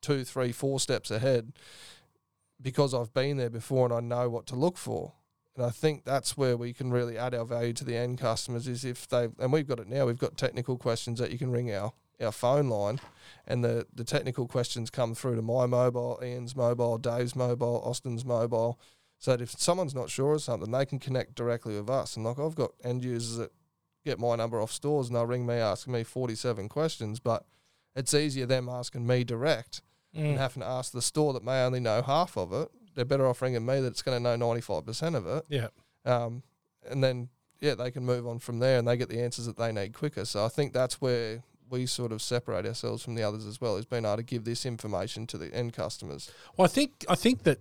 two, 0.01 0.25
three, 0.25 0.53
four 0.53 0.79
steps 0.79 1.11
ahead 1.11 1.53
because 2.61 2.95
I've 2.95 3.13
been 3.13 3.37
there 3.37 3.51
before 3.51 3.87
and 3.87 3.95
I 3.95 4.01
know 4.01 4.31
what 4.31 4.47
to 4.47 4.55
look 4.55 4.79
for. 4.79 5.13
And 5.57 5.65
I 5.65 5.71
think 5.71 6.05
that's 6.05 6.37
where 6.37 6.57
we 6.57 6.73
can 6.73 6.91
really 6.91 7.17
add 7.17 7.35
our 7.35 7.45
value 7.45 7.73
to 7.75 7.85
the 7.85 7.97
end 7.97 8.19
customers 8.19 8.67
is 8.67 8.85
if 8.85 9.09
they 9.09 9.29
and 9.39 9.53
we've 9.53 9.69
got 9.69 9.81
it 9.81 9.89
now. 9.89 10.07
We've 10.07 10.19
got 10.19 10.37
technical 10.37 10.77
questions 10.77 11.19
that 11.19 11.31
you 11.31 11.39
can 11.39 11.51
ring 11.51 11.73
our 11.73 11.93
our 12.21 12.33
phone 12.33 12.69
line, 12.69 13.01
and 13.47 13.65
the 13.65 13.87
the 13.95 14.05
technical 14.05 14.47
questions 14.47 14.91
come 14.91 15.15
through 15.15 15.37
to 15.37 15.43
my 15.43 15.67
mobile, 15.67 16.21
Ian's 16.23 16.55
mobile, 16.57 16.99
Dave's 16.99 17.35
mobile, 17.37 17.83
Austin's 17.85 18.25
mobile. 18.25 18.79
So 19.19 19.31
that 19.31 19.41
if 19.41 19.53
someone's 19.53 19.95
not 19.95 20.11
sure 20.11 20.35
of 20.35 20.43
something, 20.43 20.71
they 20.71 20.85
can 20.85 20.99
connect 20.99 21.35
directly 21.35 21.77
with 21.77 21.89
us. 21.89 22.17
And 22.17 22.25
like 22.27 22.39
I've 22.39 22.55
got 22.57 22.73
end 22.83 23.05
users 23.05 23.37
that 23.39 23.53
get 24.05 24.19
my 24.19 24.37
number 24.37 24.61
off 24.61 24.71
stores 24.71 25.07
and 25.07 25.17
they'll 25.17 25.25
ring 25.27 25.47
me 25.47 25.55
asking 25.55 25.93
me 25.95 26.05
forty 26.05 26.35
seven 26.35 26.69
questions, 26.69 27.21
but 27.21 27.45
it's 27.97 28.13
easier 28.13 28.45
them 28.47 28.69
asking 28.69 29.07
me 29.07 29.25
direct 29.25 29.81
Mm. 30.15 30.31
and 30.31 30.39
having 30.39 30.61
to 30.63 30.69
ask 30.69 30.93
the 30.93 31.03
store 31.03 31.33
that 31.33 31.43
may 31.43 31.65
only 31.65 31.81
know 31.81 32.01
half 32.01 32.37
of 32.37 32.53
it. 32.53 32.69
They're 32.95 33.05
better 33.05 33.27
off 33.27 33.43
ringing 33.43 33.67
me 33.67 33.81
that's 33.81 34.01
going 34.03 34.17
to 34.17 34.23
know 34.23 34.37
ninety 34.37 34.61
five 34.61 34.87
percent 34.87 35.17
of 35.17 35.27
it. 35.27 35.45
Yeah. 35.49 35.69
Um, 36.05 36.45
and 36.89 37.03
then 37.03 37.31
yeah, 37.61 37.75
they 37.75 37.91
can 37.91 38.05
move 38.05 38.25
on 38.27 38.39
from 38.39 38.59
there 38.61 38.79
and 38.79 38.87
they 38.87 38.97
get 38.97 39.09
the 39.09 39.21
answers 39.21 39.47
that 39.47 39.57
they 39.57 39.73
need 39.73 39.93
quicker. 39.95 40.25
So 40.25 40.45
I 40.45 40.49
think 40.49 40.73
that's 40.73 41.01
where 41.01 41.43
we 41.71 41.87
sort 41.87 42.13
of 42.13 42.21
separate 42.23 42.67
ourselves 42.67 43.03
from 43.03 43.15
the 43.15 43.23
others 43.23 43.47
as 43.47 43.61
well, 43.61 43.77
is 43.77 43.85
being 43.87 44.05
able 44.05 44.17
to 44.17 44.23
give 44.23 44.45
this 44.45 44.65
information 44.67 45.27
to 45.29 45.39
the 45.39 45.53
end 45.55 45.73
customers. 45.73 46.31
Well, 46.57 46.65
I 46.65 46.69
think 46.69 47.05
I 47.09 47.15
think 47.15 47.43
that 47.45 47.59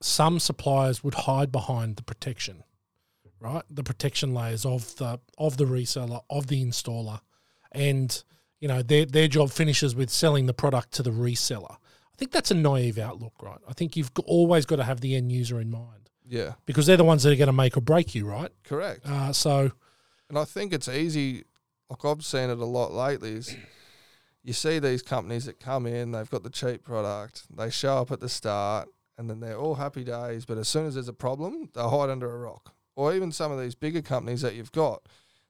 some 0.00 0.38
suppliers 0.38 1.02
would 1.02 1.14
hide 1.14 1.50
behind 1.50 1.96
the 1.96 2.02
protection, 2.02 2.62
right? 3.40 3.62
The 3.70 3.82
protection 3.82 4.34
layers 4.34 4.64
of 4.66 4.94
the 4.96 5.20
of 5.38 5.56
the 5.56 5.64
reseller 5.64 6.20
of 6.30 6.46
the 6.48 6.64
installer, 6.64 7.20
and 7.72 8.22
you 8.60 8.68
know 8.68 8.82
their 8.82 9.06
their 9.06 9.28
job 9.28 9.50
finishes 9.50 9.94
with 9.94 10.10
selling 10.10 10.46
the 10.46 10.54
product 10.54 10.92
to 10.92 11.02
the 11.02 11.10
reseller. 11.10 11.72
I 11.72 12.16
think 12.18 12.30
that's 12.32 12.50
a 12.50 12.54
naive 12.54 12.98
outlook, 12.98 13.34
right? 13.42 13.58
I 13.68 13.72
think 13.74 13.94
you've 13.96 14.10
always 14.24 14.64
got 14.64 14.76
to 14.76 14.84
have 14.84 15.00
the 15.02 15.14
end 15.16 15.30
user 15.32 15.60
in 15.60 15.70
mind 15.70 16.08
Yeah, 16.26 16.54
because 16.64 16.86
they're 16.86 16.96
the 16.96 17.04
ones 17.04 17.22
that 17.24 17.32
are 17.32 17.36
going 17.36 17.46
to 17.48 17.52
make 17.52 17.76
or 17.76 17.82
break 17.82 18.14
you, 18.14 18.24
right? 18.26 18.50
correct. 18.64 19.04
Uh, 19.04 19.34
so 19.34 19.72
And 20.30 20.38
I 20.38 20.44
think 20.46 20.72
it's 20.72 20.88
easy, 20.88 21.44
like 21.90 22.04
I've 22.04 22.24
seen 22.24 22.50
it 22.50 22.58
a 22.58 22.64
lot 22.64 22.92
lately, 22.92 23.32
is 23.32 23.56
you 24.42 24.52
see 24.52 24.78
these 24.78 25.02
companies 25.02 25.44
that 25.46 25.60
come 25.60 25.86
in, 25.86 26.12
they've 26.12 26.30
got 26.30 26.42
the 26.42 26.50
cheap 26.50 26.84
product, 26.84 27.44
they 27.54 27.70
show 27.70 27.98
up 27.98 28.12
at 28.12 28.20
the 28.20 28.28
start, 28.28 28.88
and 29.18 29.28
then 29.30 29.40
they're 29.40 29.58
all 29.58 29.76
happy 29.76 30.04
days. 30.04 30.44
But 30.44 30.58
as 30.58 30.68
soon 30.68 30.86
as 30.86 30.94
there's 30.94 31.08
a 31.08 31.12
problem, 31.12 31.70
they 31.74 31.82
hide 31.82 32.10
under 32.10 32.32
a 32.32 32.38
rock. 32.38 32.74
Or 32.94 33.14
even 33.14 33.32
some 33.32 33.52
of 33.52 33.60
these 33.60 33.74
bigger 33.74 34.02
companies 34.02 34.42
that 34.42 34.54
you've 34.54 34.72
got, 34.72 35.02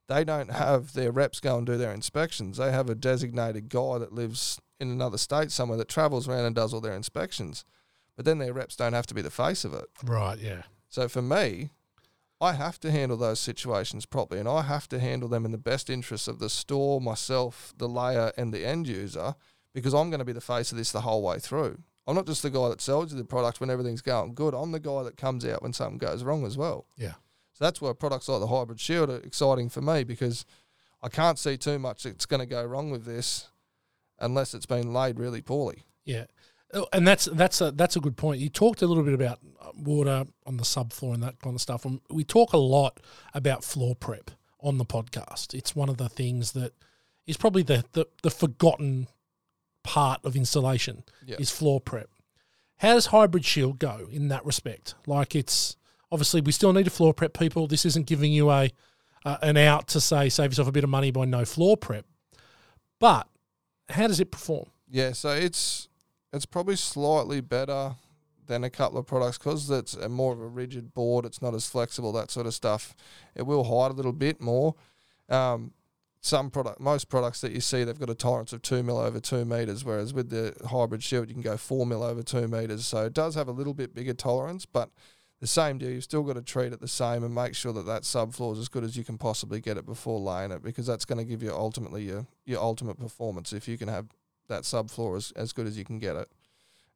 they 0.08 0.24
don't 0.24 0.50
have 0.50 0.92
their 0.92 1.12
reps 1.12 1.40
go 1.40 1.58
and 1.58 1.66
do 1.66 1.76
their 1.76 1.92
inspections. 1.92 2.58
They 2.58 2.72
have 2.72 2.88
a 2.88 2.94
designated 2.94 3.68
guy 3.68 3.98
that 3.98 4.12
lives 4.12 4.60
in 4.78 4.90
another 4.90 5.18
state 5.18 5.50
somewhere 5.50 5.78
that 5.78 5.88
travels 5.88 6.28
around 6.28 6.44
and 6.44 6.54
does 6.54 6.72
all 6.72 6.80
their 6.80 6.94
inspections. 6.94 7.64
But 8.16 8.24
then 8.24 8.38
their 8.38 8.52
reps 8.52 8.76
don't 8.76 8.94
have 8.94 9.06
to 9.06 9.14
be 9.14 9.22
the 9.22 9.30
face 9.30 9.64
of 9.64 9.74
it. 9.74 9.86
right, 10.04 10.38
yeah, 10.38 10.62
So 10.88 11.08
for 11.08 11.22
me, 11.22 11.70
I 12.40 12.52
have 12.52 12.78
to 12.80 12.90
handle 12.90 13.16
those 13.16 13.40
situations 13.40 14.04
properly 14.04 14.40
and 14.40 14.48
I 14.48 14.62
have 14.62 14.88
to 14.88 14.98
handle 14.98 15.28
them 15.28 15.44
in 15.44 15.52
the 15.52 15.58
best 15.58 15.88
interests 15.88 16.28
of 16.28 16.38
the 16.38 16.50
store, 16.50 17.00
myself, 17.00 17.72
the 17.78 17.88
layer, 17.88 18.32
and 18.36 18.52
the 18.52 18.66
end 18.66 18.88
user 18.88 19.34
because 19.72 19.94
I'm 19.94 20.10
going 20.10 20.18
to 20.18 20.24
be 20.24 20.32
the 20.32 20.40
face 20.40 20.70
of 20.70 20.78
this 20.78 20.92
the 20.92 21.00
whole 21.02 21.22
way 21.22 21.38
through. 21.38 21.78
I'm 22.06 22.14
not 22.14 22.26
just 22.26 22.42
the 22.42 22.50
guy 22.50 22.68
that 22.68 22.80
sells 22.80 23.12
you 23.12 23.18
the 23.18 23.24
product 23.24 23.60
when 23.60 23.70
everything's 23.70 24.02
going 24.02 24.34
good. 24.34 24.54
I'm 24.54 24.72
the 24.72 24.80
guy 24.80 25.02
that 25.02 25.16
comes 25.16 25.44
out 25.44 25.62
when 25.62 25.72
something 25.72 25.98
goes 25.98 26.22
wrong 26.22 26.44
as 26.44 26.56
well. 26.56 26.86
yeah. 26.96 27.14
So 27.52 27.64
that's 27.64 27.80
why 27.80 27.94
products 27.94 28.28
like 28.28 28.40
the 28.40 28.48
Hybrid 28.48 28.78
Shield 28.78 29.08
are 29.08 29.16
exciting 29.16 29.70
for 29.70 29.80
me 29.80 30.04
because 30.04 30.44
I 31.02 31.08
can't 31.08 31.38
see 31.38 31.56
too 31.56 31.78
much 31.78 32.02
that's 32.02 32.26
going 32.26 32.40
to 32.40 32.46
go 32.46 32.62
wrong 32.62 32.90
with 32.90 33.06
this 33.06 33.48
unless 34.18 34.52
it's 34.52 34.66
been 34.66 34.92
laid 34.92 35.18
really 35.18 35.40
poorly. 35.40 35.86
Yeah, 36.04 36.26
and 36.92 37.06
that's 37.06 37.26
that's 37.26 37.60
a 37.60 37.70
that's 37.72 37.96
a 37.96 38.00
good 38.00 38.16
point. 38.16 38.40
You 38.40 38.48
talked 38.48 38.82
a 38.82 38.86
little 38.86 39.04
bit 39.04 39.14
about 39.14 39.38
uh, 39.60 39.70
water 39.76 40.24
on 40.46 40.56
the 40.56 40.64
subfloor 40.64 41.14
and 41.14 41.22
that 41.22 41.38
kind 41.40 41.54
of 41.54 41.60
stuff. 41.60 41.84
And 41.84 42.00
we 42.10 42.24
talk 42.24 42.52
a 42.52 42.58
lot 42.58 43.00
about 43.34 43.64
floor 43.64 43.94
prep 43.94 44.30
on 44.60 44.78
the 44.78 44.84
podcast. 44.84 45.54
It's 45.54 45.76
one 45.76 45.88
of 45.88 45.96
the 45.96 46.08
things 46.08 46.52
that 46.52 46.72
is 47.26 47.36
probably 47.36 47.62
the 47.62 47.84
the, 47.92 48.06
the 48.22 48.30
forgotten 48.30 49.08
part 49.82 50.24
of 50.24 50.34
installation 50.36 51.04
Yeah. 51.24 51.36
is 51.38 51.50
floor 51.50 51.80
prep. 51.80 52.10
How 52.78 52.94
does 52.94 53.06
Hybrid 53.06 53.44
Shield 53.44 53.78
go 53.78 54.08
in 54.10 54.28
that 54.28 54.44
respect? 54.44 54.94
Like 55.06 55.34
it's 55.34 55.76
obviously 56.10 56.40
we 56.40 56.52
still 56.52 56.72
need 56.72 56.84
to 56.84 56.90
floor 56.90 57.14
prep 57.14 57.32
people. 57.38 57.66
This 57.66 57.84
isn't 57.86 58.06
giving 58.06 58.32
you 58.32 58.50
a 58.50 58.70
uh, 59.24 59.36
an 59.42 59.56
out 59.56 59.88
to 59.88 60.00
say 60.00 60.28
save 60.28 60.50
yourself 60.50 60.68
a 60.68 60.72
bit 60.72 60.84
of 60.84 60.90
money 60.90 61.10
by 61.10 61.24
no 61.24 61.44
floor 61.44 61.76
prep. 61.76 62.04
But 62.98 63.28
how 63.88 64.06
does 64.08 64.20
it 64.20 64.30
perform? 64.30 64.66
Yeah, 64.90 65.12
so 65.12 65.30
it's 65.30 65.88
it's 66.32 66.46
probably 66.46 66.76
slightly 66.76 67.40
better 67.40 67.94
than 68.46 68.64
a 68.64 68.70
couple 68.70 68.98
of 68.98 69.06
products 69.06 69.38
because 69.38 69.70
it's 69.70 69.94
a 69.94 70.08
more 70.08 70.32
of 70.32 70.40
a 70.40 70.46
rigid 70.46 70.94
board. 70.94 71.24
It's 71.24 71.42
not 71.42 71.54
as 71.54 71.66
flexible, 71.66 72.12
that 72.12 72.30
sort 72.30 72.46
of 72.46 72.54
stuff. 72.54 72.94
It 73.34 73.42
will 73.42 73.64
hide 73.64 73.90
a 73.90 73.94
little 73.94 74.12
bit 74.12 74.40
more. 74.40 74.74
Um, 75.28 75.72
some 76.20 76.50
product, 76.50 76.80
most 76.80 77.08
products 77.08 77.40
that 77.40 77.52
you 77.52 77.60
see, 77.60 77.84
they've 77.84 77.98
got 77.98 78.10
a 78.10 78.14
tolerance 78.14 78.52
of 78.52 78.62
two 78.62 78.82
mil 78.82 78.98
over 78.98 79.20
two 79.20 79.44
meters, 79.44 79.84
whereas 79.84 80.12
with 80.12 80.30
the 80.30 80.54
hybrid 80.68 81.02
shield, 81.02 81.28
you 81.28 81.34
can 81.34 81.42
go 81.42 81.56
four 81.56 81.86
mil 81.86 82.02
over 82.02 82.22
two 82.22 82.48
meters. 82.48 82.86
So 82.86 83.04
it 83.04 83.12
does 83.12 83.34
have 83.36 83.48
a 83.48 83.52
little 83.52 83.74
bit 83.74 83.94
bigger 83.94 84.14
tolerance, 84.14 84.66
but 84.66 84.90
the 85.40 85.46
same 85.46 85.78
deal. 85.78 85.90
You've 85.90 86.04
still 86.04 86.22
got 86.22 86.34
to 86.34 86.42
treat 86.42 86.72
it 86.72 86.80
the 86.80 86.88
same 86.88 87.22
and 87.22 87.34
make 87.34 87.54
sure 87.54 87.72
that 87.74 87.86
that 87.86 88.02
subfloor 88.02 88.54
is 88.54 88.58
as 88.58 88.68
good 88.68 88.84
as 88.84 88.96
you 88.96 89.04
can 89.04 89.18
possibly 89.18 89.60
get 89.60 89.76
it 89.76 89.86
before 89.86 90.18
laying 90.18 90.50
it, 90.50 90.62
because 90.62 90.86
that's 90.86 91.04
going 91.04 91.18
to 91.18 91.24
give 91.24 91.42
you 91.42 91.52
ultimately 91.52 92.04
your 92.04 92.26
your 92.44 92.60
ultimate 92.60 92.98
performance 92.98 93.52
if 93.52 93.68
you 93.68 93.78
can 93.78 93.88
have 93.88 94.06
that 94.48 94.62
subfloor 94.62 95.16
as, 95.16 95.32
as 95.32 95.52
good 95.52 95.66
as 95.66 95.76
you 95.78 95.84
can 95.84 95.98
get 95.98 96.16
it. 96.16 96.28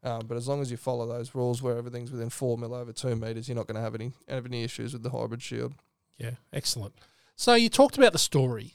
Um, 0.03 0.23
but 0.27 0.37
as 0.37 0.49
long 0.49 0.63
as 0.63 0.71
you 0.71 0.77
follow 0.77 1.07
those 1.07 1.35
rules 1.35 1.63
where 1.63 1.77
everything's 1.77 2.11
within 2.11 2.31
four 2.31 2.57
mil 2.57 2.75
over 2.75 2.93
two 2.93 3.15
meters, 3.17 3.49
you're 3.49 3.57
not 3.57 3.67
going 3.67 3.77
to 3.77 3.83
have 3.83 3.95
any 3.95 4.13
have 4.29 4.47
any 4.47 4.65
issues 4.65 4.93
with 4.93 5.03
the 5.03 5.11
hybrid 5.11 5.43
shield. 5.43 5.75
Yeah, 6.17 6.33
excellent. 6.53 6.95
So 7.37 7.55
you 7.55 7.69
talked 7.69 7.99
about 7.99 8.13
the 8.13 8.19
story, 8.19 8.73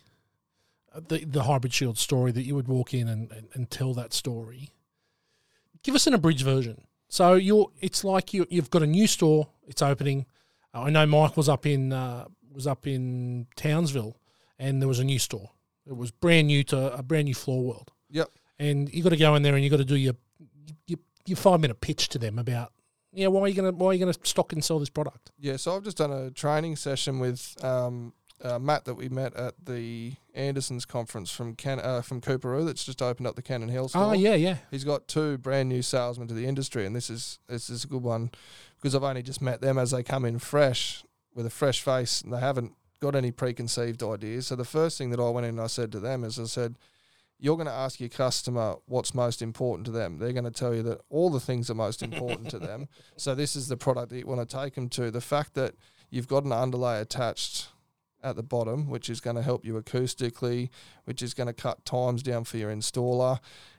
uh, 0.94 1.02
the 1.08 1.26
the 1.26 1.44
hybrid 1.44 1.74
shield 1.74 1.98
story 1.98 2.32
that 2.32 2.44
you 2.44 2.54
would 2.56 2.68
walk 2.68 2.94
in 2.94 3.08
and, 3.08 3.32
and, 3.32 3.48
and 3.54 3.70
tell 3.70 3.94
that 3.96 4.14
story. 4.14 4.70
Give 5.82 5.96
us 5.96 6.08
an 6.08 6.14
abridged 6.14 6.44
version. 6.44 6.86
So 7.10 7.34
you're 7.34 7.72
it's 7.80 8.04
like 8.04 8.34
you 8.34 8.46
you've 8.50 8.70
got 8.70 8.84
a 8.84 8.88
new 8.88 9.08
store, 9.08 9.50
it's 9.68 9.82
opening. 9.82 10.28
Uh, 10.74 10.84
I 10.84 10.90
know 10.92 11.06
Mike 11.08 11.38
was 11.38 11.50
up 11.50 11.66
in 11.66 11.92
uh, 11.92 12.26
was 12.52 12.68
up 12.68 12.86
in 12.86 13.48
Townsville, 13.56 14.18
and 14.60 14.80
there 14.80 14.88
was 14.88 15.00
a 15.00 15.04
new 15.04 15.20
store. 15.20 15.52
It 15.88 15.96
was 15.96 16.12
brand 16.12 16.48
new 16.48 16.64
to 16.66 16.94
a 16.94 17.04
brand 17.04 17.26
new 17.26 17.36
floor 17.36 17.64
world. 17.64 17.92
Yep. 18.10 18.30
And 18.60 18.92
you 18.94 19.04
got 19.04 19.10
to 19.10 19.18
go 19.18 19.36
in 19.36 19.44
there 19.44 19.56
and 19.56 19.64
you 19.64 19.70
got 19.70 19.78
to 19.78 19.86
do 19.86 19.96
your 19.96 20.14
your, 20.88 21.00
your 21.26 21.38
five 21.38 21.60
minute 21.60 21.82
pitch 21.82 22.10
to 22.10 22.18
them 22.18 22.40
about 22.40 22.72
yeah 23.12 23.28
why 23.28 23.42
are 23.42 23.48
you 23.48 23.56
gonna 23.56 23.72
why 23.72 23.88
are 23.88 23.94
you 23.94 24.00
gonna 24.00 24.14
stock 24.24 24.54
and 24.54 24.64
sell 24.64 24.80
this 24.80 24.90
product. 24.90 25.32
Yeah, 25.40 25.58
so 25.58 25.76
I've 25.76 25.84
just 25.84 25.98
done 25.98 26.12
a 26.12 26.32
training 26.32 26.76
session 26.76 27.20
with 27.20 27.56
um, 27.64 28.14
uh, 28.44 28.60
Matt 28.60 28.86
that 28.86 28.96
we 28.96 29.10
met 29.10 29.34
at 29.36 29.54
the 29.66 30.14
Andersons 30.34 30.86
conference 30.86 31.32
from 31.32 31.56
Can 31.56 31.80
uh, 31.80 32.02
from 32.02 32.22
Coorparoo 32.22 32.66
that's 32.66 32.86
just 32.86 33.02
opened 33.02 33.28
up 33.28 33.36
the 33.36 33.42
Cannon 33.42 33.70
Hill 33.70 33.88
store. 33.88 34.04
Oh 34.04 34.14
yeah 34.14 34.36
yeah 34.36 34.58
He's 34.72 34.84
got 34.84 35.08
two 35.08 35.38
brand 35.38 35.70
new 35.70 35.82
salesmen 35.82 36.28
to 36.28 36.34
the 36.34 36.46
industry, 36.46 36.86
and 36.86 36.96
this 36.96 37.10
is 37.10 37.40
this 37.48 37.70
is 37.70 37.84
a 37.84 37.88
good 37.88 38.04
one 38.04 38.32
because 38.78 38.96
I've 38.96 39.04
only 39.04 39.24
just 39.24 39.42
met 39.42 39.62
them 39.62 39.78
as 39.78 39.92
they 39.92 40.04
come 40.04 40.26
in 40.26 40.40
fresh 40.40 41.04
with 41.34 41.46
a 41.46 41.50
fresh 41.50 41.82
face, 41.82 42.22
and 42.22 42.34
they 42.34 42.40
haven't 42.40 42.74
got 43.00 43.16
any 43.16 43.32
preconceived 43.32 44.02
ideas. 44.04 44.48
So 44.48 44.56
the 44.56 44.66
first 44.66 44.98
thing 44.98 45.10
that 45.12 45.20
I 45.20 45.30
went 45.30 45.46
in 45.46 45.52
and 45.52 45.62
I 45.62 45.68
said 45.68 45.92
to 45.94 46.00
them 46.00 46.24
is 46.24 46.40
I 46.40 46.46
said, 46.46 46.76
"You're 47.38 47.58
going 47.58 47.68
to 47.68 47.74
ask 47.74 48.00
your 48.00 48.10
customer 48.10 48.76
what's 48.86 49.14
most 49.14 49.42
important 49.42 49.86
to 49.86 49.92
them. 49.92 50.18
They're 50.18 50.34
going 50.34 50.46
to 50.46 50.52
tell 50.52 50.74
you 50.74 50.84
that 50.84 51.02
all 51.10 51.30
the 51.30 51.40
things 51.40 51.70
are 51.70 51.76
most 51.76 52.02
important 52.02 52.50
to 52.52 52.60
them. 52.60 52.88
So 53.18 53.34
this 53.34 53.56
is 53.56 53.68
the 53.68 53.78
product 53.78 54.10
that 54.10 54.18
you 54.18 54.26
want 54.26 54.48
to 54.48 54.58
take 54.58 54.76
them 54.76 54.90
to. 54.90 55.10
The 55.10 55.22
fact 55.22 55.54
that 55.54 55.76
you've 56.10 56.28
got 56.28 56.44
an 56.44 56.52
underlay 56.52 57.00
attached." 57.00 57.70
At 58.24 58.36
the 58.36 58.42
bottom, 58.42 58.90
which 58.90 59.08
is 59.08 59.22
going 59.22 59.36
to 59.36 59.44
help 59.44 59.64
you 59.64 59.76
acoustically, 59.76 60.70
which 61.04 61.22
is 61.22 61.36
going 61.36 61.46
to 61.46 61.54
cut 61.54 61.86
times 61.86 62.24
down 62.24 62.44
for 62.44 62.58
your 62.58 62.72
installer. 62.72 63.38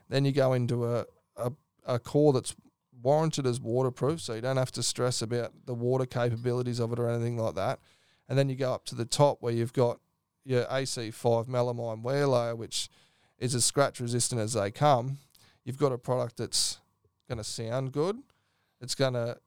Then 0.09 0.25
you 0.25 0.31
go 0.31 0.53
into 0.53 0.87
a, 0.87 1.05
a, 1.37 1.51
a 1.85 1.99
core 1.99 2.33
that's 2.33 2.55
warranted 3.03 3.47
as 3.47 3.61
waterproof, 3.61 4.21
so 4.21 4.35
you 4.35 4.40
don't 4.40 4.57
have 4.57 4.73
to 4.73 4.83
stress 4.83 5.23
about 5.23 5.53
the 5.66 5.75
water 5.75 6.07
capabilities 6.07 6.81
of 6.81 6.92
it 6.92 6.99
or 6.99 7.09
anything 7.09 7.37
like 7.37 7.55
that. 7.55 7.81
And 8.29 8.38
then 8.38 8.49
you 8.49 8.57
go 8.57 8.73
up 8.73 8.85
to 8.87 8.95
the 8.95 9.05
top 9.05 9.38
where 9.40 9.53
you've 9.53 9.73
got 9.73 10.01
your 10.45 10.64
AC5 10.64 11.47
melamine 11.47 12.03
wear 12.03 12.27
layer, 12.27 12.57
which 12.57 12.88
is 13.38 13.55
as 13.55 13.64
scratch 13.64 14.01
resistant 14.01 14.40
as 14.40 14.55
they 14.55 14.70
come. 14.70 15.18
You've 15.64 15.79
got 15.79 15.92
a 15.92 15.99
product 15.99 16.37
that's 16.37 16.79
going 17.29 17.38
to 17.38 17.44
sound 17.44 17.92
good, 17.92 18.18
it's 18.81 18.94
going 18.94 19.14
to 19.14 19.38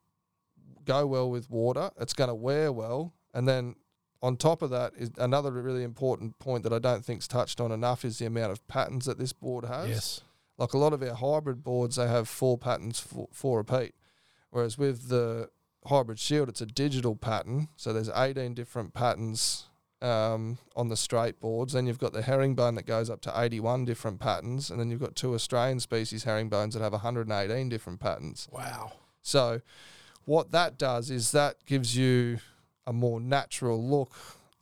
go 0.86 1.06
well 1.06 1.30
with 1.30 1.50
water, 1.50 1.92
it's 2.00 2.14
going 2.14 2.30
to 2.30 2.36
wear 2.36 2.72
well, 2.72 3.14
and 3.34 3.48
then 3.48 3.76
on 4.22 4.36
top 4.36 4.62
of 4.62 4.70
that 4.70 4.92
is 4.98 5.12
another 5.18 5.52
really 5.52 5.84
important 5.84 6.38
point 6.40 6.64
that 6.64 6.74
I 6.74 6.80
don't 6.80 7.06
think's 7.06 7.28
touched 7.28 7.62
on 7.62 7.72
enough 7.72 8.04
is 8.04 8.20
the 8.20 8.26
amount 8.26 8.52
of 8.52 8.68
patterns 8.68 9.06
that 9.06 9.18
this 9.18 9.32
board 9.32 9.64
has 9.66 9.90
yes 9.90 10.22
like 10.60 10.74
a 10.74 10.78
lot 10.78 10.94
of 10.94 11.02
our 11.02 11.16
hybrid 11.16 11.64
boards, 11.64 11.96
they 11.96 12.08
have 12.08 12.28
four 12.28 12.58
patterns 12.58 13.00
for, 13.00 13.30
for 13.32 13.60
repeat. 13.60 13.96
Whereas 14.52 14.78
with 14.78 15.08
the 15.08 15.50
hybrid 15.86 16.20
shield, 16.20 16.50
it's 16.50 16.62
a 16.62 16.66
digital 16.66 17.16
pattern. 17.16 17.70
So 17.78 17.94
there's 17.94 18.10
18 18.14 18.54
different 18.54 18.94
patterns 18.94 19.69
um, 20.02 20.58
on 20.76 20.90
the 20.90 20.98
straight 20.98 21.40
boards. 21.40 21.74
Then 21.74 21.88
you've 21.88 22.00
got 22.00 22.14
the 22.14 22.22
herringbone 22.22 22.76
that 22.76 22.86
goes 22.86 23.10
up 23.10 23.22
to 23.22 23.34
81 23.36 23.86
different 23.86 24.20
patterns. 24.20 24.70
And 24.70 24.80
then 24.80 24.90
you've 24.90 25.00
got 25.00 25.16
two 25.16 25.34
Australian 25.34 25.80
species 25.80 26.24
herringbones 26.24 26.74
that 26.74 26.82
have 26.82 26.94
118 26.94 27.70
different 27.70 28.00
patterns. 28.00 28.48
wow 28.52 28.92
So 29.22 29.62
what 30.26 30.52
that 30.52 30.78
does 30.78 31.10
is 31.10 31.32
that 31.32 31.66
gives 31.66 31.96
you 31.96 32.40
a 32.86 32.94
more 32.94 33.20
natural 33.20 33.84
look 33.84 34.14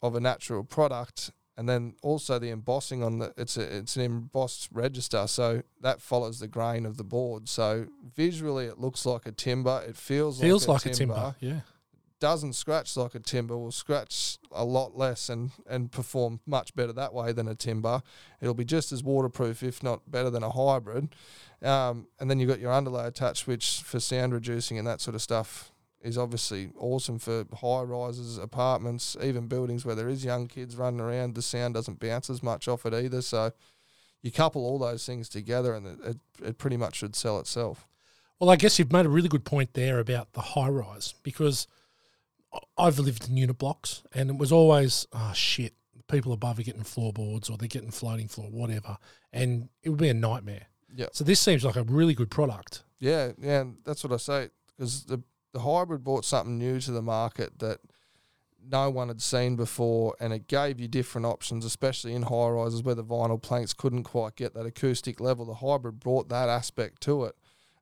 of 0.01 0.15
a 0.15 0.19
natural 0.19 0.63
product 0.63 1.31
and 1.57 1.67
then 1.67 1.95
also 2.03 2.37
the 2.37 2.49
embossing 2.51 3.01
on 3.01 3.17
the 3.17 3.33
it's 3.35 3.57
a 3.57 3.77
it's 3.77 3.95
an 3.95 4.03
embossed 4.03 4.69
register 4.71 5.25
so 5.25 5.63
that 5.81 5.99
follows 6.01 6.39
the 6.39 6.47
grain 6.47 6.85
of 6.85 6.97
the 6.97 7.03
board 7.03 7.49
so 7.49 7.87
visually 8.15 8.65
it 8.65 8.79
looks 8.79 9.05
like 9.05 9.25
a 9.25 9.31
timber 9.31 9.83
it 9.87 9.95
feels 9.95 10.39
Feels 10.39 10.67
like, 10.67 10.85
like 10.85 10.93
a 10.93 10.95
timber. 10.95 11.35
Yeah. 11.39 11.61
Doesn't 12.19 12.53
scratch 12.53 12.97
like 12.97 13.15
a 13.15 13.19
timber 13.19 13.57
will 13.57 13.71
scratch 13.71 14.37
a 14.51 14.65
lot 14.65 14.97
less 14.97 15.29
and 15.29 15.51
and 15.67 15.91
perform 15.91 16.39
much 16.45 16.73
better 16.75 16.93
that 16.93 17.13
way 17.13 17.31
than 17.31 17.47
a 17.47 17.55
timber 17.55 18.01
it'll 18.41 18.53
be 18.53 18.65
just 18.65 18.91
as 18.91 19.03
waterproof 19.03 19.61
if 19.61 19.83
not 19.83 20.09
better 20.09 20.29
than 20.29 20.43
a 20.43 20.49
hybrid 20.49 21.09
um, 21.61 22.07
and 22.19 22.29
then 22.29 22.39
you've 22.39 22.49
got 22.49 22.59
your 22.59 22.71
underlay 22.71 23.07
attached 23.07 23.47
which 23.47 23.81
for 23.83 23.99
sound 23.99 24.33
reducing 24.33 24.77
and 24.77 24.87
that 24.87 25.01
sort 25.01 25.15
of 25.15 25.21
stuff 25.21 25.71
is 26.01 26.17
obviously 26.17 26.69
awesome 26.77 27.19
for 27.19 27.45
high 27.59 27.81
rises, 27.81 28.37
apartments, 28.37 29.17
even 29.21 29.47
buildings 29.47 29.85
where 29.85 29.95
there 29.95 30.07
is 30.07 30.23
young 30.23 30.47
kids 30.47 30.75
running 30.75 31.01
around. 31.01 31.35
The 31.35 31.41
sound 31.41 31.73
doesn't 31.73 31.99
bounce 31.99 32.29
as 32.29 32.43
much 32.43 32.67
off 32.67 32.85
it 32.85 32.93
either. 32.93 33.21
So 33.21 33.51
you 34.21 34.31
couple 34.31 34.63
all 34.63 34.79
those 34.79 35.05
things 35.05 35.29
together, 35.29 35.73
and 35.73 35.87
it, 35.87 35.99
it, 36.03 36.17
it 36.43 36.57
pretty 36.57 36.77
much 36.77 36.95
should 36.95 37.15
sell 37.15 37.39
itself. 37.39 37.87
Well, 38.39 38.49
I 38.49 38.55
guess 38.55 38.77
you've 38.77 38.91
made 38.91 39.05
a 39.05 39.09
really 39.09 39.29
good 39.29 39.45
point 39.45 39.73
there 39.73 39.99
about 39.99 40.33
the 40.33 40.41
high 40.41 40.69
rise 40.69 41.15
because 41.23 41.67
I've 42.77 42.99
lived 42.99 43.29
in 43.29 43.37
unit 43.37 43.57
blocks 43.57 44.03
and 44.13 44.29
it 44.29 44.37
was 44.37 44.51
always, 44.51 45.07
oh 45.13 45.33
shit, 45.33 45.73
people 46.07 46.31
above 46.31 46.59
are 46.59 46.63
getting 46.63 46.83
floorboards 46.83 47.49
or 47.49 47.57
they're 47.57 47.67
getting 47.67 47.91
floating 47.91 48.27
floor, 48.27 48.47
whatever. 48.49 48.97
And 49.33 49.69
it 49.83 49.89
would 49.89 49.99
be 49.99 50.09
a 50.09 50.13
nightmare. 50.13 50.67
Yeah. 50.95 51.07
So 51.11 51.23
this 51.23 51.39
seems 51.39 51.65
like 51.65 51.75
a 51.75 51.83
really 51.83 52.13
good 52.13 52.31
product. 52.31 52.83
Yeah, 52.99 53.33
yeah, 53.39 53.65
that's 53.85 54.03
what 54.03 54.13
I 54.13 54.17
say 54.17 54.49
because 54.67 55.03
the 55.03 55.21
the 55.53 55.63
hybrid 55.63 56.03
brought 56.03 56.25
something 56.25 56.57
new 56.57 56.79
to 56.79 56.91
the 56.91 57.01
market 57.01 57.59
that 57.59 57.79
no 58.69 58.89
one 58.89 59.07
had 59.07 59.21
seen 59.21 59.55
before, 59.55 60.15
and 60.19 60.33
it 60.33 60.47
gave 60.47 60.79
you 60.79 60.87
different 60.87 61.25
options, 61.25 61.63
especially 61.65 62.13
in 62.13 62.23
high 62.23 62.49
rises 62.49 62.83
where 62.83 62.95
the 62.95 63.03
vinyl 63.03 63.41
planks 63.41 63.73
couldn't 63.73 64.03
quite 64.03 64.35
get 64.35 64.53
that 64.53 64.65
acoustic 64.65 65.19
level. 65.19 65.45
The 65.45 65.55
hybrid 65.55 65.99
brought 65.99 66.29
that 66.29 66.49
aspect 66.49 67.01
to 67.03 67.25
it. 67.25 67.35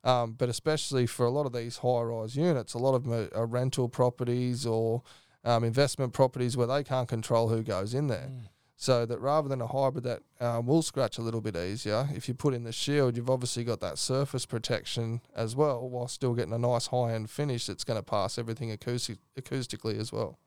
Um, 0.05 0.33
but 0.33 0.49
especially 0.49 1.07
for 1.07 1.25
a 1.25 1.31
lot 1.31 1.47
of 1.47 1.51
these 1.51 1.77
high 1.77 2.01
rise 2.01 2.35
units, 2.35 2.75
a 2.75 2.77
lot 2.77 2.93
of 2.93 3.03
them 3.03 3.13
are, 3.13 3.37
are 3.37 3.45
rental 3.47 3.89
properties 3.89 4.65
or 4.65 5.01
um, 5.43 5.63
investment 5.63 6.13
properties 6.13 6.55
where 6.55 6.67
they 6.67 6.83
can't 6.83 7.09
control 7.09 7.49
who 7.49 7.63
goes 7.63 7.93
in 7.93 8.07
there. 8.07 8.29
So 8.77 9.05
that 9.05 9.19
rather 9.19 9.49
than 9.49 9.61
a 9.61 9.67
hybrid 9.67 10.03
that 10.03 10.21
um, 10.39 10.67
will 10.67 10.83
scratch 10.83 11.17
a 11.17 11.21
little 11.21 11.41
bit 11.41 11.55
easier, 11.55 12.09
if 12.13 12.27
you 12.27 12.33
put 12.33 12.53
in 12.53 12.65
the 12.65 12.71
shield, 12.71 13.17
you've 13.17 13.29
obviously 13.29 13.63
got 13.63 13.79
that 13.79 13.97
surface 13.97 14.45
protection 14.45 15.21
as 15.35 15.55
well, 15.55 15.89
while 15.89 16.07
still 16.07 16.33
getting 16.33 16.53
a 16.53 16.59
nice 16.59 16.87
high 16.87 17.13
end 17.13 17.29
finish 17.29 17.65
that's 17.65 17.83
going 17.83 17.97
to 17.97 18.03
pass 18.03 18.37
everything 18.37 18.71
acoustic, 18.71 19.17
acoustically 19.39 19.97
as 19.99 20.11
well. 20.11 20.37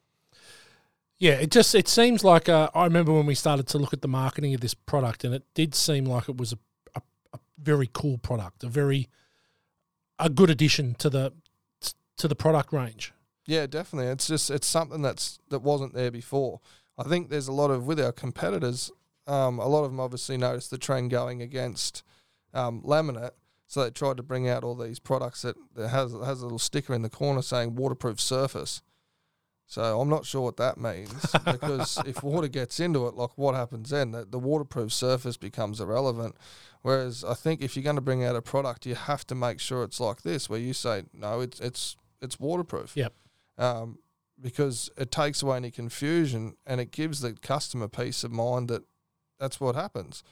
Yeah, 1.16 1.33
it 1.33 1.51
just 1.51 1.75
it 1.75 1.88
seems 1.88 2.23
like 2.23 2.49
uh, 2.49 2.71
I 2.75 2.85
remember 2.85 3.12
when 3.12 3.27
we 3.27 3.35
started 3.35 3.66
to 3.68 3.79
look 3.79 3.92
at 3.92 4.03
the 4.03 4.09
marketing 4.09 4.55
of 4.55 4.61
this 4.61 4.75
product, 4.75 5.25
and 5.25 5.35
it 5.35 5.42
did 5.55 5.75
seem 5.75 6.05
like 6.05 6.29
it 6.29 6.37
was 6.37 6.53
a, 6.53 6.59
a, 6.94 7.03
a 7.33 7.38
very 7.61 7.88
cool 7.92 8.18
product, 8.18 8.62
a 8.62 8.68
very 8.68 9.09
a 10.19 10.29
good 10.29 10.51
addition 10.51 10.95
to 10.97 11.11
the 11.11 11.33
to 12.17 12.29
the 12.29 12.35
product 12.35 12.73
range. 12.73 13.13
Yeah, 13.47 13.67
definitely. 13.67 14.11
It's 14.11 14.27
just 14.27 14.51
it's 14.51 14.67
something 14.67 15.03
that's 15.03 15.39
that 15.49 15.61
wasn't 15.61 15.95
there 15.95 16.11
before. 16.11 16.61
I 16.99 17.05
think 17.05 17.31
there's 17.31 17.49
a 17.49 17.53
lot 17.53 17.71
of 17.71 17.87
with 17.87 18.01
our 18.01 18.13
competitors. 18.13 18.91
Um, 19.27 19.59
a 19.59 19.67
lot 19.67 19.85
of 19.85 19.91
them 19.91 20.01
obviously 20.01 20.37
noticed 20.37 20.71
the 20.71 20.79
trend 20.79 21.11
going 21.11 21.43
against 21.43 22.03
um, 22.55 22.83
laminate, 22.83 23.33
so 23.67 23.85
they 23.85 23.91
tried 23.91 24.17
to 24.17 24.23
bring 24.23 24.49
out 24.49 24.65
all 24.65 24.75
these 24.75 24.99
products 24.99 25.43
that, 25.43 25.57
that 25.77 25.89
has 25.89 26.13
has 26.13 26.41
a 26.41 26.45
little 26.45 26.59
sticker 26.59 26.95
in 26.95 27.03
the 27.03 27.11
corner 27.11 27.43
saying 27.43 27.77
waterproof 27.77 28.21
surface. 28.21 28.83
So 29.67 30.01
I'm 30.01 30.09
not 30.09 30.25
sure 30.25 30.41
what 30.41 30.57
that 30.57 30.79
means 30.79 31.31
because 31.45 31.99
if 32.07 32.23
water 32.23 32.49
gets 32.49 32.81
into 32.81 33.07
it, 33.07 33.15
like 33.15 33.37
what 33.37 33.55
happens 33.55 33.91
then? 33.91 34.13
That 34.13 34.33
the 34.33 34.39
waterproof 34.39 34.93
surface 34.93 35.37
becomes 35.37 35.79
irrelevant. 35.79 36.37
Whereas 36.83 37.25
I 37.25 37.35
think 37.35 37.61
if 37.61 37.77
you're 37.77 37.83
going 37.83 37.97
to 37.97 38.03
bring 38.03 38.25
out 38.25 38.37
a 38.37 38.43
product, 38.43 38.87
you 38.87 38.95
have 38.95 39.27
to 39.27 39.35
make 39.35 39.61
sure 39.61 39.83
it's 39.83 40.01
like 40.01 40.23
this, 40.23 40.49
where 40.49 40.61
you 40.61 40.73
say 40.73 41.05
no, 41.12 41.41
it's 41.41 41.61
it's 41.61 41.97
it's 42.21 42.38
waterproof. 42.41 42.97
Yep. 42.97 43.12
Um, 43.59 43.99
because 44.41 44.88
it 44.97 45.11
takes 45.11 45.43
away 45.43 45.57
any 45.57 45.71
confusion 45.71 46.55
and 46.64 46.81
it 46.81 46.93
gives 46.93 47.21
the 47.21 47.33
customer 47.33 47.88
peace 47.88 48.23
of 48.23 48.31
mind 48.31 48.69
that 48.69 48.85
that's 49.38 49.61
what 49.61 49.75
happens. 49.75 50.23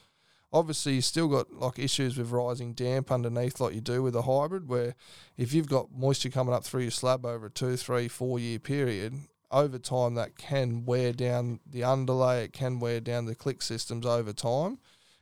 Obviously, 0.53 0.93
you 0.93 1.01
still 1.01 1.27
got 1.27 1.51
like 1.51 1.77
issues 1.77 2.17
with 2.17 2.31
rising 2.31 2.73
damp 2.73 3.11
underneath, 3.11 3.59
like 3.59 3.75
you 3.75 3.81
do 3.81 4.01
with 4.01 4.15
a 4.15 4.21
hybrid, 4.21 4.69
where 4.69 4.95
if 5.35 5.53
you've 5.53 5.67
got 5.67 5.91
moisture 5.91 6.29
coming 6.29 6.53
up 6.53 6.63
through 6.63 6.83
your 6.83 6.91
slab 6.91 7.25
over 7.25 7.47
a 7.47 7.49
two, 7.49 7.75
three, 7.75 8.07
four 8.07 8.39
year 8.39 8.57
period, 8.57 9.13
over 9.51 9.77
time 9.77 10.15
that 10.15 10.37
can 10.37 10.85
wear 10.85 11.11
down 11.11 11.59
the 11.65 11.83
underlay, 11.83 12.45
it 12.45 12.53
can 12.53 12.79
wear 12.79 13.01
down 13.01 13.25
the 13.25 13.35
click 13.35 13.61
systems 13.61 14.05
over 14.05 14.31
time. 14.31 14.79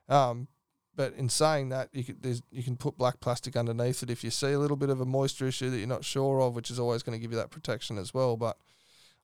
Um, 0.08 0.48
but 0.96 1.14
in 1.16 1.30
saying 1.30 1.70
that, 1.70 1.90
you 1.94 2.04
can, 2.04 2.18
you 2.52 2.64
can 2.64 2.78
put 2.78 2.98
black 2.98 3.20
plastic 3.20 3.56
underneath 3.56 4.02
it 4.02 4.10
if 4.10 4.24
you 4.24 4.30
see 4.30 4.52
a 4.52 4.60
little 4.60 4.78
bit 4.78 4.90
of 4.90 5.02
a 5.02 5.06
moisture 5.06 5.48
issue 5.48 5.70
that 5.70 5.78
you're 5.78 5.88
not 5.88 6.06
sure 6.06 6.42
of, 6.42 6.56
which 6.56 6.72
is 6.72 6.80
always 6.80 7.04
going 7.04 7.18
to 7.18 7.22
give 7.22 7.32
you 7.32 7.38
that 7.38 7.52
protection 7.52 7.98
as 7.98 8.14
well. 8.14 8.38
But 8.38 8.58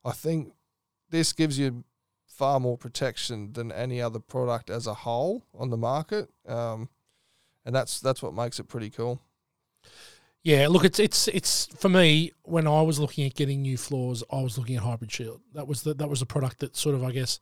I 0.04 0.12
think 0.12 0.54
this 1.10 1.34
gives 1.34 1.58
you 1.58 1.84
far 2.26 2.60
more 2.60 2.78
protection 2.78 3.54
than 3.54 3.72
any 3.72 4.02
other 4.02 4.20
product 4.20 4.70
as 4.70 4.88
a 4.88 4.94
whole 4.94 5.46
on 5.58 5.70
the 5.70 5.78
market, 5.78 6.30
um, 6.48 6.90
and 7.66 7.76
that's 7.76 8.00
that's 8.00 8.22
what 8.22 8.34
makes 8.34 8.60
it 8.60 8.68
pretty 8.68 8.90
cool. 8.90 9.22
Yeah, 10.44 10.68
look, 10.70 10.84
it's 10.84 11.00
it's 11.00 11.28
it's 11.28 11.68
for 11.78 11.88
me 11.88 12.32
when 12.44 12.68
I 12.68 12.82
was 12.82 13.00
looking 13.00 13.26
at 13.26 13.36
getting 13.36 13.62
new 13.62 13.78
floors, 13.78 14.24
I 14.32 14.42
was 14.42 14.58
looking 14.58 14.76
at 14.76 14.82
Hybrid 14.82 15.12
Shield. 15.12 15.42
That 15.54 15.68
was 15.68 15.84
the 15.84 15.94
that 15.94 16.10
was 16.10 16.22
a 16.22 16.26
product 16.26 16.60
that 16.60 16.76
sort 16.76 16.96
of 16.96 17.04
I 17.04 17.12
guess 17.12 17.40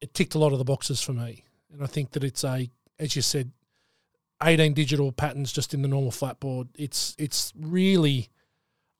it 0.00 0.12
ticked 0.12 0.34
a 0.34 0.38
lot 0.38 0.52
of 0.52 0.58
the 0.58 0.64
boxes 0.64 1.00
for 1.00 1.14
me, 1.14 1.44
and 1.72 1.82
I 1.82 1.86
think 1.86 2.10
that 2.10 2.22
it's 2.22 2.44
a 2.44 2.68
as 2.98 3.16
you 3.16 3.22
said, 3.22 3.52
eighteen 4.42 4.74
digital 4.74 5.12
patterns 5.12 5.52
just 5.52 5.74
in 5.74 5.82
the 5.82 5.88
normal 5.88 6.10
flatboard. 6.10 6.68
It's 6.74 7.14
it's 7.18 7.52
really 7.58 8.28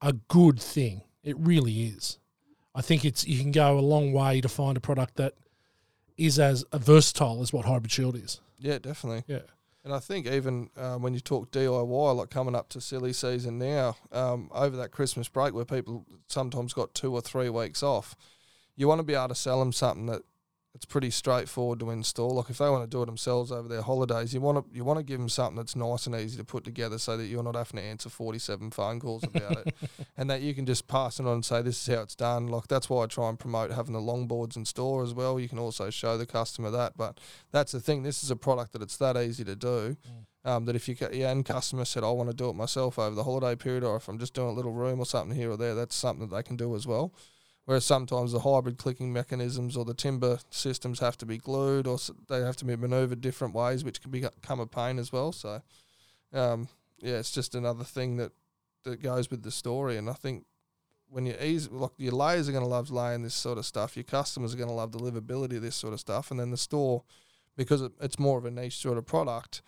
a 0.00 0.12
good 0.12 0.60
thing. 0.60 1.02
It 1.22 1.36
really 1.38 1.84
is. 1.84 2.18
I 2.74 2.82
think 2.82 3.04
it's 3.04 3.26
you 3.26 3.40
can 3.40 3.52
go 3.52 3.78
a 3.78 3.80
long 3.80 4.12
way 4.12 4.40
to 4.40 4.48
find 4.48 4.76
a 4.76 4.80
product 4.80 5.16
that 5.16 5.34
is 6.16 6.38
as 6.38 6.64
versatile 6.72 7.40
as 7.42 7.52
what 7.52 7.64
Hybrid 7.64 7.90
Shield 7.90 8.16
is. 8.16 8.40
Yeah, 8.58 8.78
definitely. 8.78 9.24
Yeah. 9.26 9.42
And 9.84 9.92
I 9.92 9.98
think 9.98 10.26
even 10.26 10.70
uh, 10.76 10.96
when 10.96 11.12
you 11.12 11.20
talk 11.20 11.50
DIY, 11.50 12.16
like 12.16 12.30
coming 12.30 12.54
up 12.54 12.70
to 12.70 12.80
silly 12.80 13.12
season 13.12 13.58
now, 13.58 13.96
um, 14.12 14.48
over 14.52 14.76
that 14.78 14.92
Christmas 14.92 15.28
break 15.28 15.52
where 15.52 15.66
people 15.66 16.06
sometimes 16.26 16.72
got 16.72 16.94
two 16.94 17.12
or 17.12 17.20
three 17.20 17.50
weeks 17.50 17.82
off, 17.82 18.16
you 18.76 18.88
want 18.88 19.00
to 19.00 19.04
be 19.04 19.14
able 19.14 19.28
to 19.28 19.34
sell 19.34 19.58
them 19.60 19.72
something 19.72 20.06
that 20.06 20.22
it's 20.74 20.84
pretty 20.84 21.10
straightforward 21.10 21.78
to 21.78 21.90
install. 21.90 22.30
Like 22.34 22.50
if 22.50 22.58
they 22.58 22.68
want 22.68 22.82
to 22.82 22.90
do 22.90 23.00
it 23.02 23.06
themselves 23.06 23.52
over 23.52 23.68
their 23.68 23.82
holidays, 23.82 24.34
you 24.34 24.40
want 24.40 24.58
to 24.58 24.76
you 24.76 24.82
want 24.82 24.98
to 24.98 25.04
give 25.04 25.20
them 25.20 25.28
something 25.28 25.56
that's 25.56 25.76
nice 25.76 26.06
and 26.06 26.16
easy 26.16 26.36
to 26.36 26.44
put 26.44 26.64
together, 26.64 26.98
so 26.98 27.16
that 27.16 27.26
you're 27.26 27.44
not 27.44 27.54
having 27.54 27.80
to 27.80 27.86
answer 27.86 28.08
47 28.08 28.72
phone 28.72 28.98
calls 28.98 29.22
about 29.22 29.58
it, 29.58 29.74
and 30.16 30.28
that 30.28 30.42
you 30.42 30.52
can 30.52 30.66
just 30.66 30.88
pass 30.88 31.20
it 31.20 31.26
on 31.26 31.34
and 31.34 31.44
say 31.44 31.62
this 31.62 31.80
is 31.80 31.94
how 31.94 32.02
it's 32.02 32.16
done. 32.16 32.48
Like 32.48 32.66
that's 32.66 32.90
why 32.90 33.04
I 33.04 33.06
try 33.06 33.28
and 33.28 33.38
promote 33.38 33.70
having 33.70 33.92
the 33.92 34.00
longboards 34.00 34.56
in 34.56 34.64
store 34.64 35.04
as 35.04 35.14
well. 35.14 35.38
You 35.38 35.48
can 35.48 35.60
also 35.60 35.90
show 35.90 36.18
the 36.18 36.26
customer 36.26 36.70
that, 36.72 36.96
but 36.96 37.20
that's 37.52 37.70
the 37.70 37.80
thing. 37.80 38.02
This 38.02 38.24
is 38.24 38.32
a 38.32 38.36
product 38.36 38.72
that 38.72 38.82
it's 38.82 38.96
that 38.96 39.16
easy 39.16 39.44
to 39.44 39.54
do. 39.56 39.96
Um, 40.46 40.66
that 40.66 40.76
if 40.76 40.88
you 40.88 40.96
your 41.12 41.28
end 41.28 41.46
customer 41.46 41.86
said 41.86 42.04
I 42.04 42.10
want 42.10 42.28
to 42.28 42.36
do 42.36 42.50
it 42.50 42.54
myself 42.54 42.98
over 42.98 43.14
the 43.14 43.24
holiday 43.24 43.54
period, 43.54 43.84
or 43.84 43.96
if 43.96 44.08
I'm 44.08 44.18
just 44.18 44.34
doing 44.34 44.48
a 44.48 44.52
little 44.52 44.72
room 44.72 44.98
or 44.98 45.06
something 45.06 45.34
here 45.34 45.50
or 45.50 45.56
there, 45.56 45.74
that's 45.74 45.94
something 45.94 46.28
that 46.28 46.34
they 46.34 46.42
can 46.42 46.56
do 46.56 46.74
as 46.74 46.86
well. 46.86 47.14
Whereas 47.64 47.84
sometimes 47.84 48.32
the 48.32 48.40
hybrid 48.40 48.76
clicking 48.76 49.12
mechanisms 49.12 49.76
or 49.76 49.84
the 49.84 49.94
timber 49.94 50.38
systems 50.50 51.00
have 51.00 51.16
to 51.18 51.26
be 51.26 51.38
glued 51.38 51.86
or 51.86 51.98
they 52.28 52.40
have 52.40 52.56
to 52.58 52.64
be 52.64 52.76
manoeuvred 52.76 53.22
different 53.22 53.54
ways, 53.54 53.82
which 53.82 54.02
can 54.02 54.10
become 54.10 54.60
a 54.60 54.66
pain 54.66 54.98
as 54.98 55.10
well. 55.10 55.32
So, 55.32 55.62
um, 56.34 56.68
yeah, 56.98 57.16
it's 57.16 57.30
just 57.30 57.54
another 57.54 57.84
thing 57.84 58.18
that, 58.18 58.32
that 58.82 59.02
goes 59.02 59.30
with 59.30 59.42
the 59.42 59.50
story. 59.50 59.96
And 59.96 60.10
I 60.10 60.12
think 60.12 60.44
when 61.08 61.24
you 61.24 61.34
ease, 61.40 61.70
like 61.70 61.92
your 61.96 62.12
layers 62.12 62.50
are 62.50 62.52
going 62.52 62.64
to 62.64 62.68
love 62.68 62.90
laying 62.90 63.22
this 63.22 63.34
sort 63.34 63.56
of 63.56 63.64
stuff, 63.64 63.96
your 63.96 64.04
customers 64.04 64.52
are 64.52 64.58
going 64.58 64.68
to 64.68 64.74
love 64.74 64.92
the 64.92 64.98
livability 64.98 65.56
of 65.56 65.62
this 65.62 65.76
sort 65.76 65.94
of 65.94 66.00
stuff. 66.00 66.30
And 66.30 66.38
then 66.38 66.50
the 66.50 66.58
store, 66.58 67.02
because 67.56 67.80
it, 67.80 67.92
it's 67.98 68.18
more 68.18 68.36
of 68.36 68.44
a 68.44 68.50
niche 68.50 68.76
sort 68.76 68.98
of 68.98 69.06
product 69.06 69.62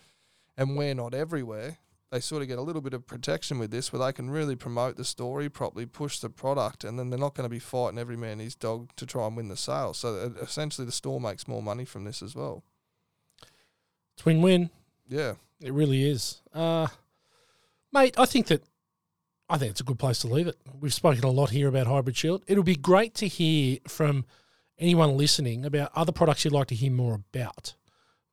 and 0.59 0.77
we're 0.77 0.95
not 0.95 1.15
everywhere, 1.15 1.79
they 2.11 2.21
sort 2.21 2.43
of 2.43 2.49
get 2.49 2.59
a 2.59 2.63
little 2.63 2.83
bit 2.83 2.95
of 2.95 3.07
protection 3.07 3.59
with 3.59 3.71
this 3.71 3.93
where 3.93 4.05
they 4.05 4.13
can 4.13 4.31
really 4.31 4.55
promote 4.55 4.97
the 4.97 5.05
story 5.05 5.49
properly, 5.49 5.87
push 5.87 6.21
the 6.21 6.31
product, 6.31 6.85
and 6.85 6.99
then 6.99 7.11
they're 7.11 7.19
not 7.19 7.35
going 7.35 7.45
to 7.49 7.51
be 7.51 7.59
fighting 7.59 7.99
every 7.99 8.17
man 8.17 8.39
his 8.39 8.55
dog 8.55 8.91
to 8.97 9.07
try 9.07 9.27
and 9.27 9.37
win 9.37 9.49
the 9.49 9.57
sale. 9.57 9.93
So 9.93 10.15
uh, 10.15 10.43
essentially, 10.43 10.87
the 10.87 10.93
store 10.93 11.21
makes 11.21 11.49
more 11.49 11.63
money 11.63 11.85
from 11.85 12.05
this 12.05 12.23
as 12.23 12.35
well. 12.35 12.63
It's 14.15 14.25
win 14.25 14.41
win. 14.41 14.71
Yeah, 15.09 15.35
It 15.61 15.73
really 15.73 16.09
is. 16.09 16.41
Uh, 16.55 16.89
mate, 17.93 18.19
I 18.19 18.27
think 18.27 18.47
that 18.47 18.63
I 19.49 19.59
think 19.59 19.73
it's 19.73 19.81
a 19.81 19.85
good 19.85 19.99
place 19.99 20.21
to 20.21 20.29
leave 20.29 20.49
it. 20.49 20.57
We've 20.81 20.95
spoken 20.95 21.23
a 21.25 21.31
lot 21.31 21.51
here 21.51 21.69
about 21.69 21.87
Hybrid 21.87 22.17
Shield. 22.17 22.43
It'll 22.47 22.65
be 22.65 22.77
great 22.77 23.15
to 23.17 23.29
hear 23.29 23.79
from 23.87 24.25
anyone 24.79 25.17
listening 25.17 25.65
about 25.65 25.93
other 25.95 26.13
products 26.13 26.45
you'd 26.45 26.53
like 26.53 26.69
to 26.69 26.75
hear 26.75 26.91
more 26.91 27.15
about 27.15 27.75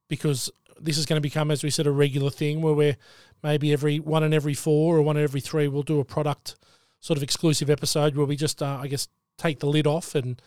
because 0.07 0.51
this 0.79 0.97
is 0.97 1.05
going 1.05 1.17
to 1.17 1.21
become, 1.21 1.51
as 1.51 1.63
we 1.63 1.69
said, 1.69 1.87
a 1.87 1.91
regular 1.91 2.29
thing 2.29 2.61
where 2.61 2.73
we're 2.73 2.97
maybe 3.41 3.73
every 3.73 3.99
one 3.99 4.23
in 4.23 4.33
every 4.33 4.53
four 4.53 4.97
or 4.97 5.01
one 5.01 5.17
in 5.17 5.23
every 5.23 5.41
three 5.41 5.67
we'll 5.67 5.83
do 5.83 5.99
a 5.99 6.05
product 6.05 6.55
sort 6.99 7.17
of 7.17 7.23
exclusive 7.23 7.69
episode 7.69 8.15
where 8.15 8.25
we 8.25 8.35
just, 8.35 8.61
uh, 8.61 8.79
I 8.81 8.87
guess, 8.87 9.07
take 9.37 9.59
the 9.59 9.67
lid 9.67 9.85
off 9.85 10.15
and 10.15 10.41